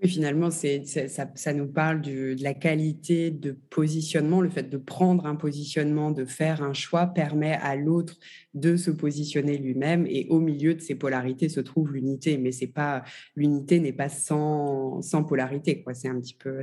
Oui, 0.02 0.10
finalement, 0.10 0.50
ça, 0.52 1.54
nous 1.54 1.68
parle 1.68 2.02
de 2.02 2.36
la 2.42 2.54
qualité 2.54 3.32
de 3.32 3.54
positionnement. 3.54 4.42
Le 4.42 4.50
fait 4.50 4.70
de 4.70 4.78
prendre 4.78 5.26
un 5.26 5.36
positionnement, 5.36 6.12
de 6.12 6.26
faire 6.26 6.62
un 6.62 6.74
choix, 6.74 7.08
permet 7.08 7.54
à 7.54 7.78
l'autre 7.78 8.16
de 8.54 8.76
se 8.76 8.92
positionner 8.92 9.58
lui-même. 9.58 10.06
Et 10.06 10.28
au 10.30 10.42
milieu 10.42 10.76
de 10.76 10.82
ces 10.82 10.96
polarités 10.96 11.48
se 11.48 11.62
trouve 11.62 11.94
l'unité. 11.94 12.38
Mais 12.38 12.52
c'est 12.52 12.68
pas 12.68 13.04
l'unité 13.38 13.80
n'est 13.80 13.94
pas 13.94 14.10
sans, 14.10 15.02
polarité. 15.26 15.86
C'est 15.94 16.10
un 16.10 16.20
petit 16.20 16.36
peu, 16.36 16.62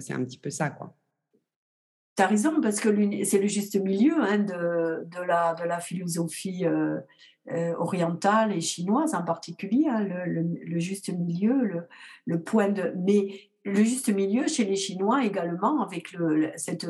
ça. 0.50 0.76
Tu 2.14 2.22
as 2.22 2.26
raison, 2.26 2.60
parce 2.60 2.80
que 2.80 3.24
c'est 3.24 3.38
le 3.38 3.48
juste 3.48 3.80
milieu 3.80 4.12
hein, 4.20 4.40
de, 4.40 5.08
de, 5.08 5.22
la, 5.26 5.54
de 5.54 5.64
la 5.64 5.80
philosophie 5.80 6.66
euh, 6.66 7.00
euh, 7.50 7.74
orientale 7.76 8.52
et 8.52 8.60
chinoise 8.60 9.14
en 9.14 9.22
particulier, 9.22 9.88
hein, 9.88 10.00
le, 10.00 10.42
le, 10.42 10.78
juste 10.78 11.12
milieu, 11.12 11.64
le, 11.64 11.88
le, 12.26 12.40
point 12.40 12.68
de... 12.68 12.92
Mais 12.96 13.50
le 13.64 13.82
juste 13.82 14.08
milieu 14.08 14.46
chez 14.46 14.64
les 14.64 14.76
Chinois 14.76 15.24
également, 15.24 15.82
avec 15.82 16.12
le, 16.12 16.52
cette, 16.56 16.86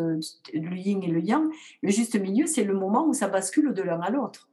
yin 0.53 1.03
et 1.03 1.07
le 1.07 1.21
yang, 1.21 1.51
le 1.83 1.91
juste 1.91 2.19
milieu, 2.21 2.47
c'est 2.47 2.65
le 2.65 2.75
moment 2.75 3.07
où 3.07 3.13
ça 3.13 3.29
bascule 3.29 3.73
de 3.73 3.83
l'un 3.83 4.01
à 4.01 4.11
l'autre. 4.11 4.49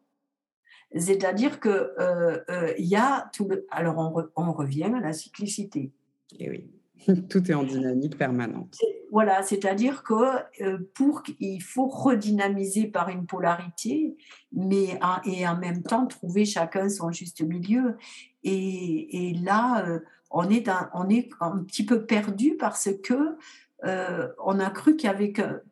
C'est-à-dire 0.95 1.59
qu'il 1.59 1.71
euh, 1.71 2.73
il 2.77 2.85
y 2.85 2.95
a 2.95 3.29
tout 3.33 3.47
le... 3.47 3.67
Alors 3.69 3.97
on, 3.97 4.25
on 4.35 4.51
revient 4.53 4.91
à 4.95 4.99
la 4.99 5.13
cyclicité. 5.13 5.91
Et 6.37 6.45
eh 6.45 6.49
oui. 6.49 6.78
Tout 7.29 7.49
est 7.49 7.53
en 7.53 7.63
dynamique 7.63 8.17
permanente. 8.17 8.77
Voilà, 9.11 9.41
c'est-à-dire 9.41 10.03
que 10.03 10.13
euh, 10.61 10.77
pour 10.93 11.23
il 11.39 11.61
faut 11.61 11.87
redynamiser 11.87 12.87
par 12.87 13.09
une 13.09 13.25
polarité, 13.25 14.15
mais 14.51 14.99
et 15.25 15.47
en 15.47 15.57
même 15.57 15.81
temps 15.81 16.05
trouver 16.05 16.45
chacun 16.45 16.89
son 16.89 17.11
juste 17.11 17.41
milieu. 17.41 17.97
Et, 18.43 19.35
là, 19.43 19.85
euh, 19.85 19.99
on 20.31 20.49
est 20.49 20.69
un, 20.69 20.89
on 20.93 21.09
est 21.09 21.29
un 21.39 21.57
petit 21.63 21.85
peu 21.85 22.05
perdu 22.05 22.55
parce 22.57 22.89
que 23.03 23.37
euh, 23.85 24.27
on 24.43 24.59
a 24.59 24.69
cru 24.69 24.95
que, 24.95 25.63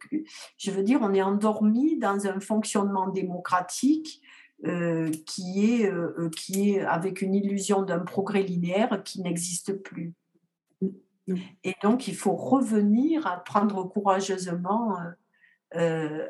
je 0.58 0.72
veux 0.72 0.84
dire, 0.84 1.00
on 1.02 1.14
est 1.14 1.22
endormi 1.22 2.00
dans 2.00 2.26
un 2.26 2.40
fonctionnement 2.40 3.10
démocratique 3.10 4.22
qui 5.28 5.84
est 5.84 5.92
qui 6.36 6.72
est 6.72 6.80
avec 6.82 7.22
une 7.22 7.36
illusion 7.36 7.84
d'un 7.84 8.00
progrès 8.00 8.42
linéaire 8.42 9.04
qui 9.04 9.22
n'existe 9.22 9.74
plus. 9.84 10.16
Et 11.64 11.74
donc, 11.84 12.08
il 12.08 12.16
faut 12.16 12.36
revenir 12.36 13.28
à 13.28 13.38
prendre 13.38 13.84
courageusement 13.84 14.98
euh, 15.76 16.26
euh 16.26 16.28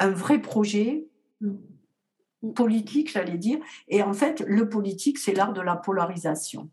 un, 0.00 0.10
vrai 0.10 0.40
projet 0.40 1.08
mmh. 1.40 2.52
politique, 2.54 3.12
j'allais 3.12 3.38
dire. 3.38 3.58
Et 3.88 4.02
en 4.02 4.12
fait, 4.12 4.40
le 4.46 4.68
politique, 4.68 5.18
c'est 5.18 5.34
l'art 5.34 5.52
de 5.52 5.60
la 5.60 5.76
polarisation. 5.76 6.70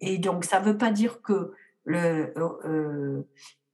Et 0.00 0.18
donc, 0.18 0.44
ça 0.44 0.60
ne 0.60 0.66
veut 0.66 0.78
pas 0.78 0.90
dire 0.90 1.22
que 1.22 1.52
le, 1.84 2.32
euh, 2.36 3.22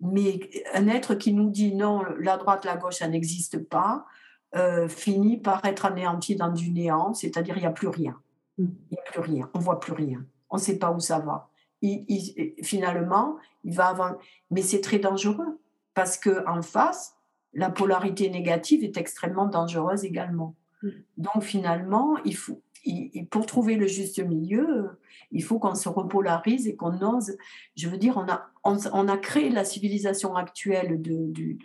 mais 0.01 0.41
un 0.75 0.87
être 0.89 1.15
qui 1.15 1.33
nous 1.33 1.51
dit 1.51 1.75
non, 1.75 2.05
la 2.19 2.37
droite, 2.37 2.65
la 2.65 2.77
gauche, 2.77 2.97
ça 2.97 3.09
n'existe 3.09 3.59
pas, 3.69 4.07
euh, 4.55 4.89
finit 4.89 5.39
par 5.39 5.65
être 5.65 5.87
anéanti 5.87 6.37
dans 6.37 6.53
du 6.53 6.71
néant, 6.71 7.15
c'est-à-dire 7.15 7.57
il 7.57 7.61
n'y 7.61 7.67
a 7.67 7.73
plus 7.73 7.89
rien. 7.89 8.21
Mmh. 8.59 8.67
Il 8.91 8.95
n'y 8.95 8.99
a 8.99 9.11
plus 9.11 9.21
rien, 9.21 9.51
on 9.55 9.59
voit 9.59 9.81
plus 9.81 9.93
rien, 9.93 10.25
on 10.51 10.57
ne 10.57 10.61
sait 10.61 10.79
pas 10.79 10.93
où 10.93 11.01
ça 11.01 11.19
va 11.19 11.51
finalement, 12.63 13.37
il 13.65 13.75
va 13.75 13.89
avoir. 13.89 14.17
Mais 14.51 14.63
c'est 14.63 14.81
très 14.81 14.99
dangereux 14.99 15.59
parce 15.95 16.17
que 16.17 16.47
en 16.49 16.63
face, 16.63 17.17
la 17.53 17.71
polarité 17.71 18.29
négative 18.31 18.85
est 18.85 18.97
extrêmement 18.97 19.47
dangereuse 19.47 20.05
également. 20.05 20.55
Mm. 20.83 20.89
Donc 21.19 21.43
finalement, 21.43 22.17
il 22.25 22.37
faut, 22.37 22.61
pour 23.31 23.47
trouver 23.47 23.77
le 23.77 23.87
juste 23.87 24.23
milieu, 24.23 24.99
il 25.31 25.43
faut 25.43 25.59
qu'on 25.59 25.75
se 25.75 25.89
repolarise 25.89 26.67
et 26.67 26.77
qu'on 26.77 27.01
ose. 27.01 27.37
Je 27.77 27.89
veux 27.89 27.97
dire, 27.97 28.17
on 28.17 28.29
a, 28.31 28.51
on, 28.65 29.09
a 29.09 29.17
créé 29.17 29.51
la 29.51 29.65
civilisation 29.65 30.37
actuelle 30.37 31.01
de, 31.01 31.31
du, 31.31 31.59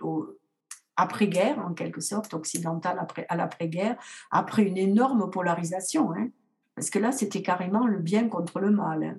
après-guerre, 0.96 1.60
en 1.60 1.74
quelque 1.74 2.02
sorte, 2.02 2.34
occidentale 2.34 2.98
après, 3.00 3.26
à 3.30 3.36
l'après-guerre, 3.36 3.98
après 4.32 4.64
une 4.64 4.78
énorme 4.78 5.30
polarisation. 5.30 6.12
Hein. 6.14 6.30
parce 6.76 6.90
que 6.90 7.00
là, 7.00 7.12
c'était 7.12 7.42
carrément 7.42 7.88
le 7.88 8.00
bien 8.00 8.28
contre 8.28 8.60
le 8.60 8.72
mal. 8.72 9.04
Hein. 9.04 9.18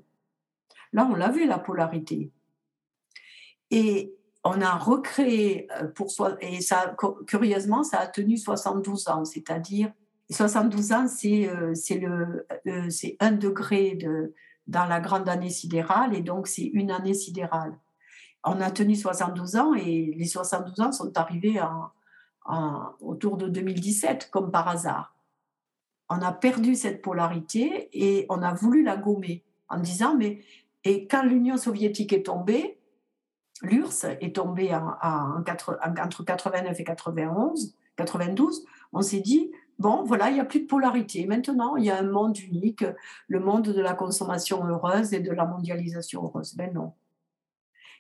Là, 0.93 1.09
on 1.11 1.15
l'a 1.15 1.31
vu, 1.31 1.47
la 1.47 1.59
polarité. 1.59 2.31
Et 3.71 4.15
on 4.45 4.61
a 4.61 4.77
recréé 4.77 5.69
euh, 5.73 5.89
pour 5.89 6.11
soi, 6.11 6.37
et 6.41 6.61
ça, 6.61 6.97
curieusement, 7.27 7.83
ça 7.83 8.01
a 8.01 8.07
tenu 8.07 8.37
72 8.37 9.09
ans, 9.09 9.25
c'est-à-dire 9.25 9.93
72 10.31 10.93
ans, 10.93 11.07
c'est 11.09 11.49
euh, 11.49 11.75
le 11.91 12.47
euh, 12.67 12.91
c'est 12.91 13.17
un 13.21 13.33
degré 13.33 13.97
de, 13.97 14.35
dans 14.67 14.87
la 14.87 15.01
grande 15.01 15.29
année 15.29 15.51
sidérale, 15.51 16.15
et 16.15 16.21
donc 16.21 16.47
c'est 16.47 16.67
une 16.67 16.91
année 16.91 17.15
sidérale. 17.15 17.77
On 18.45 18.61
a 18.61 18.71
tenu 18.71 18.95
72 18.95 19.57
ans, 19.57 19.75
et 19.75 20.15
les 20.17 20.25
72 20.25 20.81
ans 20.81 20.93
sont 20.93 21.17
arrivés 21.19 21.61
autour 23.01 23.37
de 23.37 23.49
2017, 23.49 24.31
comme 24.31 24.51
par 24.51 24.67
hasard. 24.67 25.15
On 26.09 26.23
a 26.23 26.33
perdu 26.33 26.75
cette 26.75 27.03
polarité 27.03 27.89
et 27.93 28.27
on 28.31 28.43
a 28.43 28.55
voulu 28.55 28.83
la 28.83 28.97
gommer 28.97 29.45
en 29.69 29.79
disant, 29.79 30.17
mais 30.17 30.41
et 30.85 31.07
quand 31.07 31.23
l'Union 31.23 31.57
soviétique 31.57 32.13
est 32.13 32.25
tombée, 32.25 32.79
l'URSS 33.63 34.05
est 34.21 34.37
tombée 34.37 34.75
en, 34.75 34.95
entre 35.03 36.25
89 36.25 36.81
et 36.81 36.85
91, 36.85 37.75
92, 37.97 38.65
on 38.93 39.03
s'est 39.03 39.21
dit, 39.21 39.51
bon, 39.79 40.03
voilà, 40.05 40.31
il 40.31 40.35
n'y 40.35 40.41
a 40.41 40.45
plus 40.45 40.61
de 40.61 40.67
polarité. 40.67 41.27
Maintenant, 41.27 41.77
il 41.77 41.85
y 41.85 41.91
a 41.91 41.99
un 41.99 42.11
monde 42.11 42.39
unique, 42.39 42.85
le 43.29 43.41
monde 43.41 43.69
de 43.69 43.81
la 43.81 43.95
consommation 43.95 44.65
heureuse 44.67 45.13
et 45.13 45.21
de 45.21 45.33
la 45.33 45.45
mondialisation 45.45 46.25
heureuse. 46.25 46.55
Ben 46.57 46.73
non. 46.73 46.95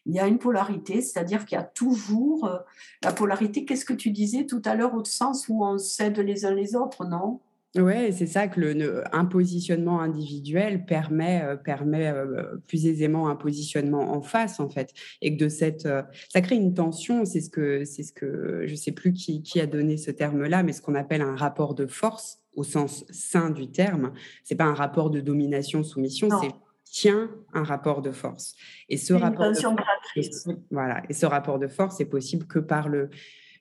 Il 0.07 0.15
y 0.15 0.19
a 0.19 0.27
une 0.27 0.39
polarité, 0.39 1.03
c'est-à-dire 1.03 1.45
qu'il 1.45 1.57
y 1.57 1.61
a 1.61 1.65
toujours 1.65 2.47
euh, 2.47 2.59
la 3.03 3.13
polarité. 3.13 3.67
Qu'est-ce 3.67 3.85
que 3.85 3.93
tu 3.93 4.11
disais 4.11 4.47
tout 4.47 4.63
à 4.65 4.75
l'heure, 4.75 4.95
au 4.95 5.05
sens 5.05 5.47
où 5.51 5.63
on 5.63 5.77
cède 5.77 6.19
les 6.19 6.47
uns 6.47 6.55
les 6.55 6.75
autres, 6.75 7.05
non 7.05 7.41
oui, 7.77 8.13
c'est 8.13 8.27
ça 8.27 8.49
que 8.49 8.59
le, 8.61 9.05
un 9.15 9.25
positionnement 9.25 10.01
individuel 10.01 10.87
permet, 10.87 11.43
euh, 11.45 11.57
permet 11.57 12.09
euh, 12.09 12.57
plus 12.67 12.87
aisément 12.87 13.29
un 13.29 13.37
positionnement 13.37 14.13
en 14.13 14.23
face, 14.23 14.59
en 14.59 14.69
fait. 14.69 14.93
Et 15.23 15.37
que 15.37 15.45
de 15.45 15.49
cette. 15.49 15.87
Euh, 15.87 16.03
ça 16.29 16.41
crée 16.41 16.57
une 16.57 16.75
tension, 16.75 17.25
c'est 17.25 17.41
ce 17.41 17.49
que, 17.49 17.85
c'est 17.85 18.03
ce 18.03 18.13
que 18.13 18.65
je 18.67 18.73
ne 18.73 18.77
sais 18.77 18.91
plus 18.91 19.13
qui, 19.13 19.43
qui, 19.43 19.61
a 19.61 19.67
donné 19.67 19.97
ce 19.99 20.11
terme-là, 20.11 20.65
mais 20.65 20.73
ce 20.73 20.83
qu'on 20.83 20.97
appelle 20.97 21.23
un 21.23 21.37
rapport 21.37 21.75
de 21.75 21.87
force 21.87 22.39
au 22.57 22.65
sens 22.65 23.05
sain 23.11 23.51
du 23.51 23.71
terme. 23.71 24.13
C'est 24.43 24.57
pas 24.57 24.65
un 24.65 24.75
rapport 24.75 25.11
de 25.11 25.21
domination-soumission, 25.21 26.29
c'est 26.43 26.51
tient 26.91 27.31
un 27.53 27.63
rapport 27.63 28.03
de 28.03 28.11
force. 28.11 28.57
Et 28.89 28.97
ce 28.97 29.13
rapport 29.13 29.49
de 29.49 29.55
force, 29.55 30.49
voilà, 30.71 31.03
et 31.09 31.13
ce 31.13 31.25
rapport 31.27 31.59
de 31.59 31.69
force 31.69 32.01
est 32.01 32.07
possible 32.07 32.47
que 32.47 32.59
par 32.59 32.89
le, 32.89 33.11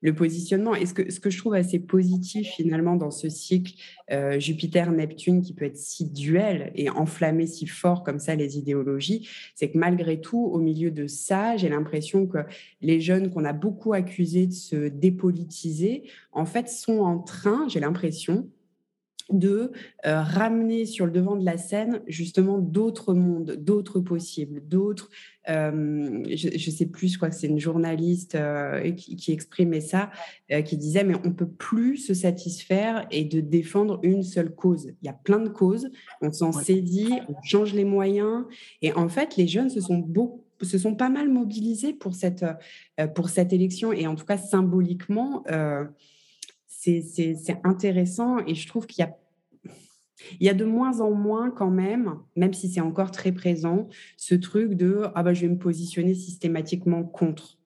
le 0.02 0.14
positionnement. 0.14 0.76
Et 0.76 0.86
ce 0.86 0.94
que, 0.94 1.12
ce 1.12 1.20
que 1.20 1.30
je 1.30 1.38
trouve 1.38 1.54
assez 1.54 1.80
positif 1.80 2.48
finalement 2.48 2.96
dans 2.96 3.12
ce 3.12 3.30
cycle 3.30 3.74
euh, 4.12 4.40
Jupiter-Neptune 4.40 5.42
qui 5.42 5.54
peut 5.54 5.66
être 5.66 5.78
si 5.78 6.06
duel 6.06 6.72
et 6.76 6.90
enflammé 6.90 7.48
si 7.48 7.68
fort 7.68 8.04
comme 8.04 8.20
ça 8.20 8.36
les 8.36 8.58
idéologies, 8.58 9.30
c'est 9.56 9.70
que 9.72 9.78
malgré 9.78 10.22
tout, 10.22 10.40
au 10.40 10.60
milieu 10.60 10.92
de 10.92 11.08
ça, 11.08 11.58
j'ai 11.58 11.70
l'impression 11.70 12.28
que 12.28 12.40
les 12.82 13.02
jeunes 13.02 13.30
qu'on 13.30 13.46
a 13.46 13.54
beaucoup 13.54 13.94
accusés 13.94 14.48
de 14.48 14.54
se 14.54 14.88
dépolitiser, 14.88 16.04
en 16.32 16.46
fait, 16.46 16.70
sont 16.70 17.00
en 17.00 17.20
train, 17.20 17.68
j'ai 17.68 17.80
l'impression, 17.80 18.50
de 19.32 19.72
euh, 20.06 20.22
ramener 20.22 20.86
sur 20.86 21.06
le 21.06 21.12
devant 21.12 21.36
de 21.36 21.46
la 21.46 21.58
scène 21.58 22.02
justement 22.08 22.58
d'autres 22.58 23.14
mondes, 23.14 23.52
d'autres 23.60 24.00
possibles, 24.00 24.62
d'autres. 24.68 25.10
Euh, 25.50 26.24
je 26.36 26.48
ne 26.48 26.76
sais 26.76 26.86
plus, 26.86 27.14
je 27.14 27.18
crois 27.18 27.30
que 27.30 27.36
c'est 27.36 27.48
une 27.48 27.60
journaliste 27.60 28.36
euh, 28.36 28.92
qui, 28.92 29.32
exprimait 29.32 29.82
ça, 29.82 30.12
qui 30.66 30.78
disait 30.78 31.04
mais 31.04 31.16
on 31.24 31.32
peut 31.32 31.48
plus 31.48 31.98
se 31.98 32.14
satisfaire 32.14 33.08
et 33.12 33.24
de 33.24 33.40
défendre 33.40 34.00
une 34.04 34.24
seule 34.24 34.54
cause. 34.54 34.92
Il 35.02 35.06
y 35.06 35.10
a 35.10 35.14
plein 35.14 35.40
de 35.40 35.50
causes, 35.50 35.90
on 36.22 36.32
s'en 36.32 36.52
saisit, 36.52 37.14
on 37.28 37.36
change 37.44 37.74
les 37.74 37.86
moyens 37.86 38.46
et 38.82 38.94
en 38.94 39.10
fait 39.10 39.38
les 39.38 39.48
jeunes 39.48 39.70
se 39.70 39.82
sont 39.82 40.08
se 40.62 40.78
sont 40.78 40.94
pas 40.94 41.10
mal 41.10 41.30
mobilisés 41.30 41.94
pour 41.94 42.16
cette, 42.16 42.46
pour 43.16 43.30
cette 43.30 43.54
élection 43.54 43.94
et 43.94 44.08
en 44.08 44.16
tout 44.16 44.26
cas 44.26 44.38
symboliquement, 44.38 45.44
c'est 46.80 47.60
intéressant 47.64 48.38
et 48.46 48.56
je 48.56 48.68
trouve 48.68 48.88
qu'il 48.88 49.04
y 49.04 49.08
a 49.08 49.16
il 50.40 50.46
y 50.46 50.50
a 50.50 50.54
de 50.54 50.66
moins 50.66 51.00
en 51.00 51.12
moins 51.12 51.50
quand 51.50 51.70
même, 51.70 52.16
même 52.36 52.54
si 52.54 52.70
c'est 52.70 52.82
encore 52.82 53.12
très 53.12 53.32
présent, 53.32 53.88
ce 54.18 54.36
truc 54.36 54.74
de 54.74 55.04
ah 55.16 55.24
bah 55.24 55.34
je 55.34 55.42
vais 55.42 55.48
me 55.48 55.58
positionner 55.58 56.14
systématiquement 56.14 57.04
contre. 57.04 57.58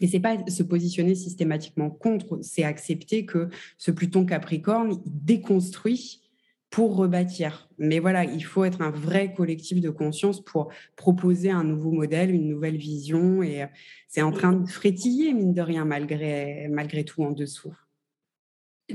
Et 0.00 0.06
c'est 0.06 0.20
pas 0.20 0.36
se 0.46 0.62
positionner 0.62 1.14
systématiquement 1.14 1.90
contre, 1.90 2.38
c'est 2.42 2.64
accepter 2.64 3.26
que 3.26 3.48
ce 3.78 3.90
Pluton 3.90 4.24
Capricorne 4.24 5.00
déconstruit 5.06 6.22
pour 6.70 6.96
rebâtir. 6.96 7.68
Mais 7.78 7.98
voilà, 7.98 8.24
il 8.24 8.44
faut 8.44 8.64
être 8.64 8.82
un 8.82 8.90
vrai 8.90 9.32
collectif 9.32 9.80
de 9.80 9.90
conscience 9.90 10.44
pour 10.44 10.70
proposer 10.96 11.50
un 11.50 11.64
nouveau 11.64 11.90
modèle, 11.90 12.30
une 12.30 12.46
nouvelle 12.46 12.76
vision. 12.76 13.42
Et 13.42 13.64
c'est 14.06 14.22
en 14.22 14.32
train 14.32 14.52
de 14.52 14.68
frétiller, 14.68 15.32
mine 15.32 15.54
de 15.54 15.62
rien, 15.62 15.84
malgré, 15.84 16.68
malgré 16.68 17.04
tout 17.04 17.24
en 17.24 17.30
dessous. 17.30 17.74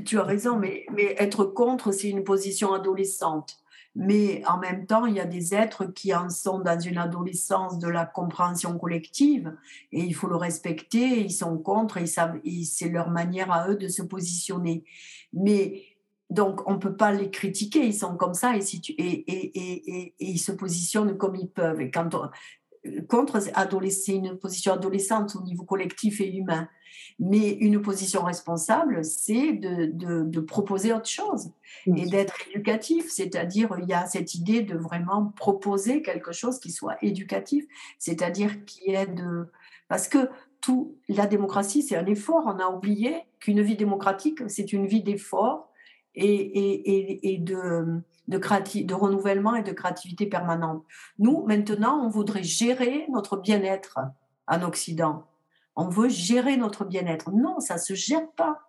Tu 0.06 0.18
as 0.20 0.24
raison, 0.24 0.58
mais, 0.58 0.86
être 1.18 1.46
contre, 1.46 1.92
c'est 1.92 2.10
une 2.10 2.24
position 2.24 2.74
adolescente. 2.74 3.60
Mais 3.96 4.42
en 4.48 4.58
même 4.58 4.88
temps, 4.88 5.06
il 5.06 5.16
y 5.16 5.20
a 5.20 5.26
des 5.26 5.54
êtres 5.54 5.86
qui 5.86 6.16
en 6.16 6.30
sont 6.30 6.60
dans 6.60 6.80
une 6.80 6.98
adolescence 6.98 7.78
de 7.78 7.88
la 7.88 8.08
compréhension 8.08 8.80
collective 8.80 9.56
et 9.92 10.00
il 10.00 10.16
faut 10.16 10.28
le 10.28 10.36
respecter. 10.36 11.22
Ils 11.22 11.32
sont 11.32 11.60
contre 11.60 11.98
et, 11.98 12.08
c'est 12.08 12.90
leur 12.90 13.12
manière 13.12 13.52
à 13.52 13.70
eux 13.70 13.76
de 13.76 13.88
se 13.88 14.02
positionner. 14.02 14.84
Mais 15.32 15.84
donc, 16.32 16.68
on 16.68 16.74
ne 16.74 16.80
peut 16.80 16.96
pas 16.96 17.12
les 17.12 17.30
critiquer, 17.30 17.86
ils 17.86 17.94
sont 17.94 18.18
comme 18.18 18.34
ça 18.34 18.56
et, 18.58 20.16
ils 20.20 20.40
se 20.40 20.52
positionnent 20.52 21.16
comme 21.16 21.36
ils 21.36 21.50
peuvent. 21.50 21.80
Et 21.80 21.92
quand 21.92 22.10
contre, 23.08 23.40
c'est 23.40 24.16
une 24.16 24.38
position 24.38 24.74
adolescente 24.74 25.36
au 25.36 25.44
niveau 25.44 25.64
collectif 25.64 26.20
et 26.22 26.36
humain. 26.36 26.68
Mais 27.20 27.50
une 27.50 27.82
position 27.82 28.24
responsable, 28.24 29.04
c'est 29.04 29.54
de, 29.54 30.40
proposer 30.42 30.94
autre 30.94 31.10
chose 31.10 31.52
et 31.86 32.06
d'être 32.06 32.36
éducatif. 32.50 33.10
C'est-à-dire, 33.10 33.76
il 33.82 33.88
y 33.88 33.94
a 33.94 34.06
cette 34.06 34.36
idée 34.36 34.62
de 34.62 34.78
vraiment 34.78 35.34
proposer 35.36 36.02
quelque 36.02 36.32
chose 36.32 36.60
qui 36.60 36.72
soit 36.72 36.98
éducatif, 37.02 37.66
c'est-à-dire 37.98 38.66
qui 38.66 38.92
est 38.92 39.08
de... 39.08 39.48
Parce 39.88 40.08
que 40.08 40.30
tout, 40.62 40.96
la 41.10 41.28
démocratie, 41.28 41.82
c'est 41.82 41.96
un 41.96 42.06
effort. 42.06 42.44
On 42.46 42.60
a 42.60 42.68
oublié 42.68 43.24
qu'une 43.40 43.62
vie 43.62 43.76
démocratique, 43.76 44.40
c'est 44.48 44.72
une 44.74 44.88
vie 44.88 45.04
d'effort 45.04 45.70
et, 46.16 47.38
de, 47.40 48.02
de, 48.28 48.38
de 48.86 48.94
renouvellement 48.94 49.56
et 49.56 49.64
de 49.64 49.72
créativité 49.72 50.26
permanente. 50.26 50.84
Nous, 51.20 51.44
maintenant, 51.46 52.06
on 52.06 52.10
voudrait 52.10 52.44
gérer 52.44 53.06
notre 53.12 53.38
bien-être 53.38 54.00
en 54.48 54.62
Occident 54.62 55.26
on 55.76 55.90
veut 55.90 56.10
gérer 56.10 56.58
notre 56.58 56.86
bien-être. 56.86 57.32
Non, 57.32 57.60
ça 57.60 57.76
ne 57.76 57.80
se 57.80 57.94
gère 57.94 58.30
pas. 58.32 58.60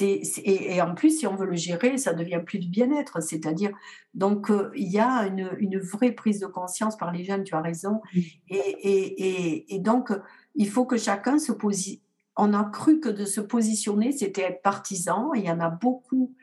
et, 0.00 0.80
en 0.82 0.94
plus, 0.94 1.18
si 1.18 1.26
on 1.26 1.36
veut 1.36 1.46
le 1.46 1.56
gérer, 1.56 1.98
ça 1.98 2.12
devient 2.12 2.42
plus 2.44 2.58
du 2.58 2.68
bien-être. 2.68 3.22
C'est-à-dire, 3.22 3.72
donc, 4.14 4.50
euh, 4.50 4.70
il 4.74 4.90
y 4.90 4.98
a 4.98 5.26
une, 5.26 5.78
vraie 5.78 6.12
prise 6.12 6.40
de 6.40 6.46
conscience 6.46 6.96
par 6.96 7.12
les 7.12 7.24
jeunes, 7.24 7.44
tu 7.44 7.54
as 7.54 7.60
raison. 7.60 8.00
Et, 8.48 9.78
donc, 9.80 10.12
il 10.54 10.68
faut 10.68 10.86
que 10.86 10.96
chacun 10.96 11.38
se 11.38 11.52
positionne. 11.52 12.02
On 12.38 12.52
a 12.52 12.64
cru 12.64 13.00
que 13.00 13.08
de 13.08 13.24
se 13.24 13.40
positionner, 13.40 14.12
c'était 14.12 14.42
être 14.42 14.60
partisan. 14.60 15.32
il 15.32 15.42
y 15.42 15.50
en 15.50 15.58
a 15.58 15.70
beaucoup 15.70 16.34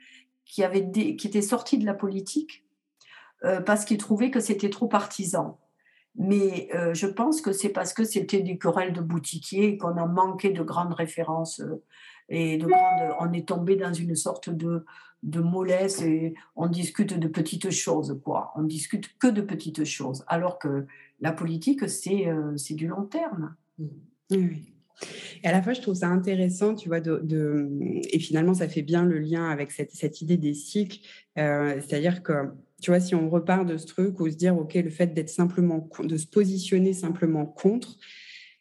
qui, 0.43 0.63
avaient 0.63 0.89
qui 0.91 1.27
étaient 1.27 1.43
sortis 1.43 1.77
de 1.77 1.85
la 1.85 1.93
politique 1.93 2.65
euh, 3.43 3.61
parce 3.61 3.85
qu'ils 3.85 3.97
trouvaient 3.97 4.31
que 4.31 4.39
c'était 4.39 4.71
trop 4.71 4.87
partisan. 4.87 5.59
Mais 6.15 6.69
euh, 6.75 6.93
je 6.93 7.07
pense 7.07 7.41
que 7.41 7.51
c'est 7.51 7.69
parce 7.69 7.93
que 7.93 8.03
c'était 8.03 8.41
des 8.41 8.57
querelles 8.57 8.93
de 8.93 9.01
boutiquiers 9.01 9.77
qu'on 9.77 9.97
a 9.97 10.05
manqué 10.05 10.51
de 10.51 10.61
grandes 10.61 10.93
références 10.93 11.59
euh, 11.59 11.81
et 12.29 12.57
de 12.57 12.67
grandes. 12.67 13.15
On 13.19 13.33
est 13.33 13.47
tombé 13.47 13.75
dans 13.75 13.93
une 13.93 14.15
sorte 14.15 14.51
de, 14.51 14.85
de 15.23 15.39
mollesse 15.39 16.01
et 16.03 16.35
on 16.55 16.67
discute 16.67 17.17
de 17.17 17.27
petites 17.27 17.71
choses, 17.71 18.19
quoi. 18.23 18.51
On 18.55 18.63
discute 18.63 19.17
que 19.17 19.27
de 19.27 19.41
petites 19.41 19.85
choses, 19.85 20.23
alors 20.27 20.59
que 20.59 20.85
la 21.19 21.31
politique, 21.31 21.89
c'est 21.89 22.27
euh, 22.27 22.55
du 22.69 22.87
long 22.87 23.05
terme. 23.05 23.55
Mmh. 23.79 23.85
Oui. 24.31 24.69
Et 25.43 25.47
à 25.47 25.51
la 25.51 25.63
fois, 25.63 25.73
je 25.73 25.81
trouve 25.81 25.95
ça 25.95 26.07
intéressant, 26.07 26.75
tu 26.75 26.89
vois, 26.89 27.01
de, 27.01 27.67
et 27.81 28.19
finalement, 28.19 28.53
ça 28.53 28.69
fait 28.69 28.83
bien 28.83 29.03
le 29.03 29.17
lien 29.17 29.49
avec 29.49 29.71
cette, 29.71 29.91
cette 29.91 30.21
idée 30.21 30.37
des 30.37 30.53
cycles. 30.53 30.99
C'est-à-dire 31.35 32.21
que 32.21 32.33
tu 32.83 32.91
vois, 32.91 32.99
si 32.99 33.15
on 33.15 33.29
repart 33.29 33.65
de 33.65 33.77
ce 33.77 33.85
truc 33.85 34.19
ou 34.19 34.29
se 34.29 34.35
dire, 34.35 34.57
OK, 34.57 34.73
le 34.73 34.89
fait 34.89 35.13
d'être 35.13 35.29
simplement, 35.29 35.89
de 36.03 36.17
se 36.17 36.27
positionner 36.27 36.91
simplement 36.91 37.45
contre, 37.45 37.97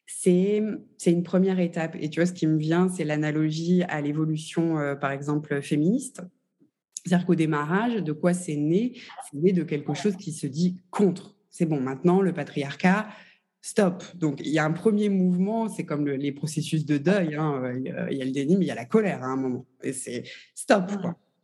c'est 0.07 0.63
une 1.07 1.25
première 1.25 1.59
étape. 1.59 1.97
Et 1.99 2.09
tu 2.09 2.21
vois, 2.21 2.27
ce 2.27 2.33
qui 2.33 2.47
me 2.47 2.57
vient, 2.57 2.89
c'est 2.89 3.03
l'analogie 3.03 3.83
à 3.83 4.01
l'évolution, 4.01 4.79
euh, 4.79 4.95
par 4.95 5.11
exemple, 5.11 5.61
féministe. 5.61 6.23
C'est-à-dire 7.05 7.27
qu'au 7.27 7.35
démarrage, 7.35 7.97
de 7.97 8.13
quoi 8.13 8.33
c'est 8.33 8.55
né? 8.55 8.93
C'est 9.29 9.39
né 9.39 9.53
de 9.53 9.65
quelque 9.65 9.93
chose 9.93 10.15
qui 10.17 10.31
se 10.31 10.47
dit 10.47 10.81
contre. 10.91 11.37
C'est 11.51 11.67
bon, 11.67 11.81
maintenant, 11.81 12.21
le 12.21 12.33
patriarcat, 12.33 13.09
stop. 13.61 14.05
Donc, 14.15 14.41
il 14.41 14.53
y 14.53 14.61
a 14.61 14.65
un 14.65 14.71
premier 14.71 15.09
mouvement, 15.09 15.69
c'est 15.69 15.85
comme 15.85 16.07
les 16.07 16.31
processus 16.31 16.87
de 16.87 16.97
deuil. 16.97 17.35
Hein, 17.35 17.75
il 18.09 18.17
y 18.17 18.23
a 18.23 18.25
le 18.25 18.31
déni, 18.31 18.57
mais 18.57 18.67
il 18.67 18.69
y 18.69 18.71
a 18.71 18.77
la 18.77 18.85
colère 18.85 19.25
à 19.25 19.27
un 19.27 19.37
moment. 19.37 19.67
Et 19.83 19.93
c'est 19.93 20.23
stop. 20.55 20.93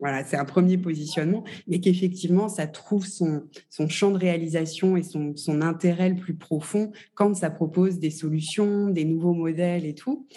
Voilà, 0.00 0.24
c'est 0.24 0.36
un 0.36 0.44
premier 0.44 0.78
positionnement, 0.78 1.42
mais 1.66 1.80
qu'effectivement, 1.80 2.48
ça 2.48 2.68
trouve 2.68 3.06
son, 3.06 3.42
son 3.68 3.88
champ 3.88 4.12
de 4.12 4.18
réalisation 4.18 4.96
et 4.96 5.02
son, 5.02 5.34
son 5.34 5.60
intérêt 5.60 6.10
le 6.10 6.16
plus 6.16 6.34
profond 6.34 6.92
quand 7.14 7.34
ça 7.34 7.50
propose 7.50 7.98
des 7.98 8.10
solutions, 8.10 8.88
des 8.90 9.04
nouveaux 9.04 9.34
modèles 9.34 9.84
et 9.84 9.94
tout. 9.94 10.28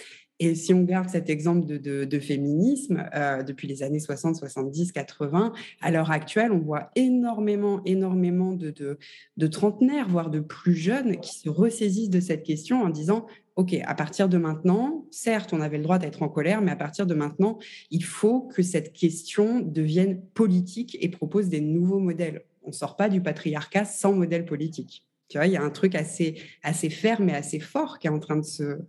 Et 0.43 0.55
si 0.55 0.73
on 0.73 0.81
garde 0.81 1.07
cet 1.07 1.29
exemple 1.29 1.67
de, 1.67 2.19
féminisme, 2.19 3.07
euh, 3.13 3.43
depuis 3.43 3.67
les 3.67 3.83
années 3.83 3.99
60, 3.99 4.35
70, 4.35 4.91
80, 4.91 5.53
à 5.81 5.91
l'heure 5.91 6.09
actuelle, 6.09 6.51
on 6.51 6.57
voit 6.57 6.89
énormément, 6.95 7.83
énormément 7.85 8.53
de, 8.53 8.71
de, 8.71 8.97
de, 9.37 9.47
trentenaires, 9.47 10.09
voire 10.09 10.31
de 10.31 10.39
plus 10.39 10.73
jeunes, 10.73 11.19
qui 11.19 11.37
se 11.37 11.47
ressaisissent 11.47 12.09
de 12.09 12.19
cette 12.19 12.41
question 12.41 12.81
en 12.81 12.89
disant 12.89 13.27
OK, 13.55 13.75
à 13.85 13.93
partir 13.93 14.29
de 14.29 14.39
maintenant, 14.39 15.05
certes, 15.11 15.53
on 15.53 15.61
avait 15.61 15.77
le 15.77 15.83
droit 15.83 15.99
d'être 15.99 16.23
en 16.23 16.29
colère, 16.29 16.63
mais 16.63 16.71
à 16.71 16.75
partir 16.75 17.05
de 17.05 17.13
maintenant, 17.13 17.59
il 17.91 18.03
faut 18.03 18.41
que 18.41 18.63
cette 18.63 18.93
question 18.93 19.59
devienne 19.59 20.23
politique 20.33 20.97
et 21.01 21.09
propose 21.09 21.49
des 21.49 21.61
nouveaux 21.61 21.99
modèles. 21.99 22.45
On 22.63 22.69
ne 22.69 22.73
sort 22.73 22.95
pas 22.95 23.09
du 23.09 23.21
patriarcat 23.21 23.85
sans 23.85 24.13
modèle 24.13 24.45
politique. 24.45 25.05
Tu 25.27 25.37
vois, 25.37 25.47
il 25.47 25.53
y 25.53 25.57
a 25.57 25.63
un 25.63 25.69
truc 25.69 25.95
assez, 25.95 26.41
assez 26.61 26.89
ferme 26.89 27.29
et 27.29 27.33
assez 27.33 27.59
fort 27.59 27.99
qui 27.99 28.07
est 28.07 28.09
en 28.09 28.19
train 28.19 28.35
de 28.35 28.43
se, 28.43 28.79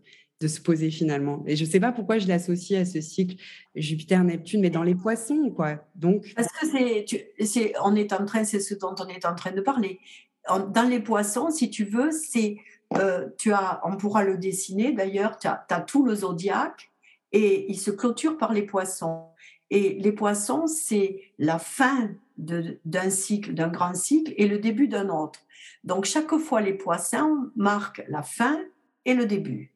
de 0.43 0.49
se 0.49 0.61
poser 0.61 0.91
finalement. 0.91 1.43
Et 1.47 1.57
je 1.57 1.65
ne 1.65 1.71
sais 1.71 1.81
pas 1.81 1.93
pourquoi 1.93 2.19
je 2.19 2.27
l'associe 2.27 2.81
à 2.81 2.85
ce 2.85 3.01
cycle 3.01 3.37
Jupiter-Neptune, 3.75 4.61
mais 4.61 4.71
dans 4.71 4.83
les 4.83 4.95
poissons, 4.95 5.51
quoi. 5.51 5.77
Donc... 5.95 6.33
Parce 6.35 6.49
que 6.49 6.67
c'est, 7.45 7.73
on 7.83 7.95
est 7.95 8.13
en 8.13 8.25
train, 8.25 8.45
c'est 8.45 8.61
ce 8.61 8.75
dont 8.75 8.95
on 8.99 9.07
est 9.07 9.25
en 9.25 9.35
train 9.35 9.53
de 9.53 9.61
parler. 9.61 10.01
Dans 10.49 10.89
les 10.89 11.01
poissons, 11.01 11.51
si 11.51 11.71
tu 11.71 11.85
veux, 11.85 12.11
c'est 12.11 12.57
euh, 12.99 13.29
tu 13.39 13.53
as, 13.53 13.81
on 13.85 13.97
pourra 13.97 14.25
le 14.25 14.37
dessiner 14.37 14.93
d'ailleurs, 14.93 15.39
tu 15.39 15.47
as, 15.47 15.81
tout 15.87 16.05
le 16.05 16.17
zodiaque 16.17 16.91
et 17.31 17.71
il 17.71 17.79
se 17.79 17.91
clôture 17.91 18.37
par 18.37 18.53
les 18.53 18.63
poissons. 18.63 19.27
Et 19.71 19.95
les 20.01 20.13
poissons, 20.13 20.67
c'est 20.67 21.21
la 21.39 21.59
fin 21.59 22.11
d'un 22.37 23.11
cycle, 23.11 23.55
d'un 23.55 23.69
grand 23.69 23.95
cycle 23.95 24.35
et 24.37 24.47
le 24.47 24.59
début 24.59 24.89
d'un 24.89 25.09
autre. 25.09 25.41
Donc 25.85 26.05
chaque 26.05 26.37
fois, 26.37 26.61
les 26.61 26.75
poissons 26.75 27.51
marquent 27.57 28.05
la 28.09 28.23
fin 28.23 28.61
et 29.05 29.15
le 29.15 29.27
début. 29.27 29.73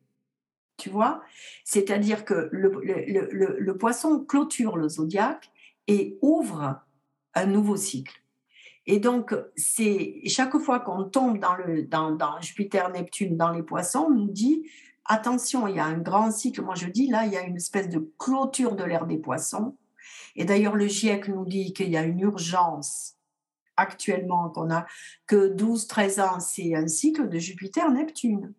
Tu 0.87 0.93
vois 0.93 1.21
C'est-à-dire 1.65 2.25
que 2.25 2.49
le, 2.53 3.73
poisson 3.73 4.25
clôture 4.25 4.77
le 4.77 4.89
zodiaque 4.89 5.51
et 5.89 6.17
ouvre 6.23 6.81
un 7.35 7.47
nouveau 7.47 7.75
cycle. 7.75 8.23
Et 8.87 9.01
donc, 9.01 9.35
c'est 9.57 10.21
chaque 10.27 10.57
fois 10.59 10.79
qu'on 10.79 11.03
tombe 11.03 11.41
dans, 11.41 11.57
le, 11.57 11.83
dans, 11.83 12.13
dans 12.13 12.41
Jupiter-Neptune, 12.41 13.37
dans 13.37 13.51
les 13.51 13.65
poissons, 13.65 14.07
on 14.11 14.15
nous 14.15 14.31
dit 14.31 14.71
attention, 15.07 15.67
il 15.67 15.75
y 15.75 15.81
a 15.81 15.85
un 15.87 15.99
grand 15.99 16.31
cycle. 16.31 16.63
Moi, 16.63 16.77
je 16.77 16.87
dis 16.87 17.09
là, 17.09 17.27
il 17.27 17.33
y 17.33 17.37
a 17.37 17.43
une 17.43 17.57
espèce 17.57 17.89
de 17.89 18.09
clôture 18.17 18.77
de 18.77 18.85
l'ère 18.85 19.07
des 19.07 19.19
poissons. 19.19 19.77
Et 20.37 20.45
d'ailleurs, 20.45 20.77
le 20.77 20.87
GIEC 20.87 21.27
nous 21.27 21.47
dit 21.47 21.73
qu'il 21.73 21.91
y 21.91 21.97
a 21.97 22.05
une 22.05 22.21
urgence 22.21 23.17
actuellement, 23.77 24.51
qu'on 24.51 24.71
a 24.71 24.87
que 25.27 25.53
12-13 25.53 26.21
ans, 26.21 26.39
c'est 26.39 26.77
un 26.77 26.87
cycle 26.87 27.29
de 27.29 27.41
Jupiter-Neptune. 27.41 28.55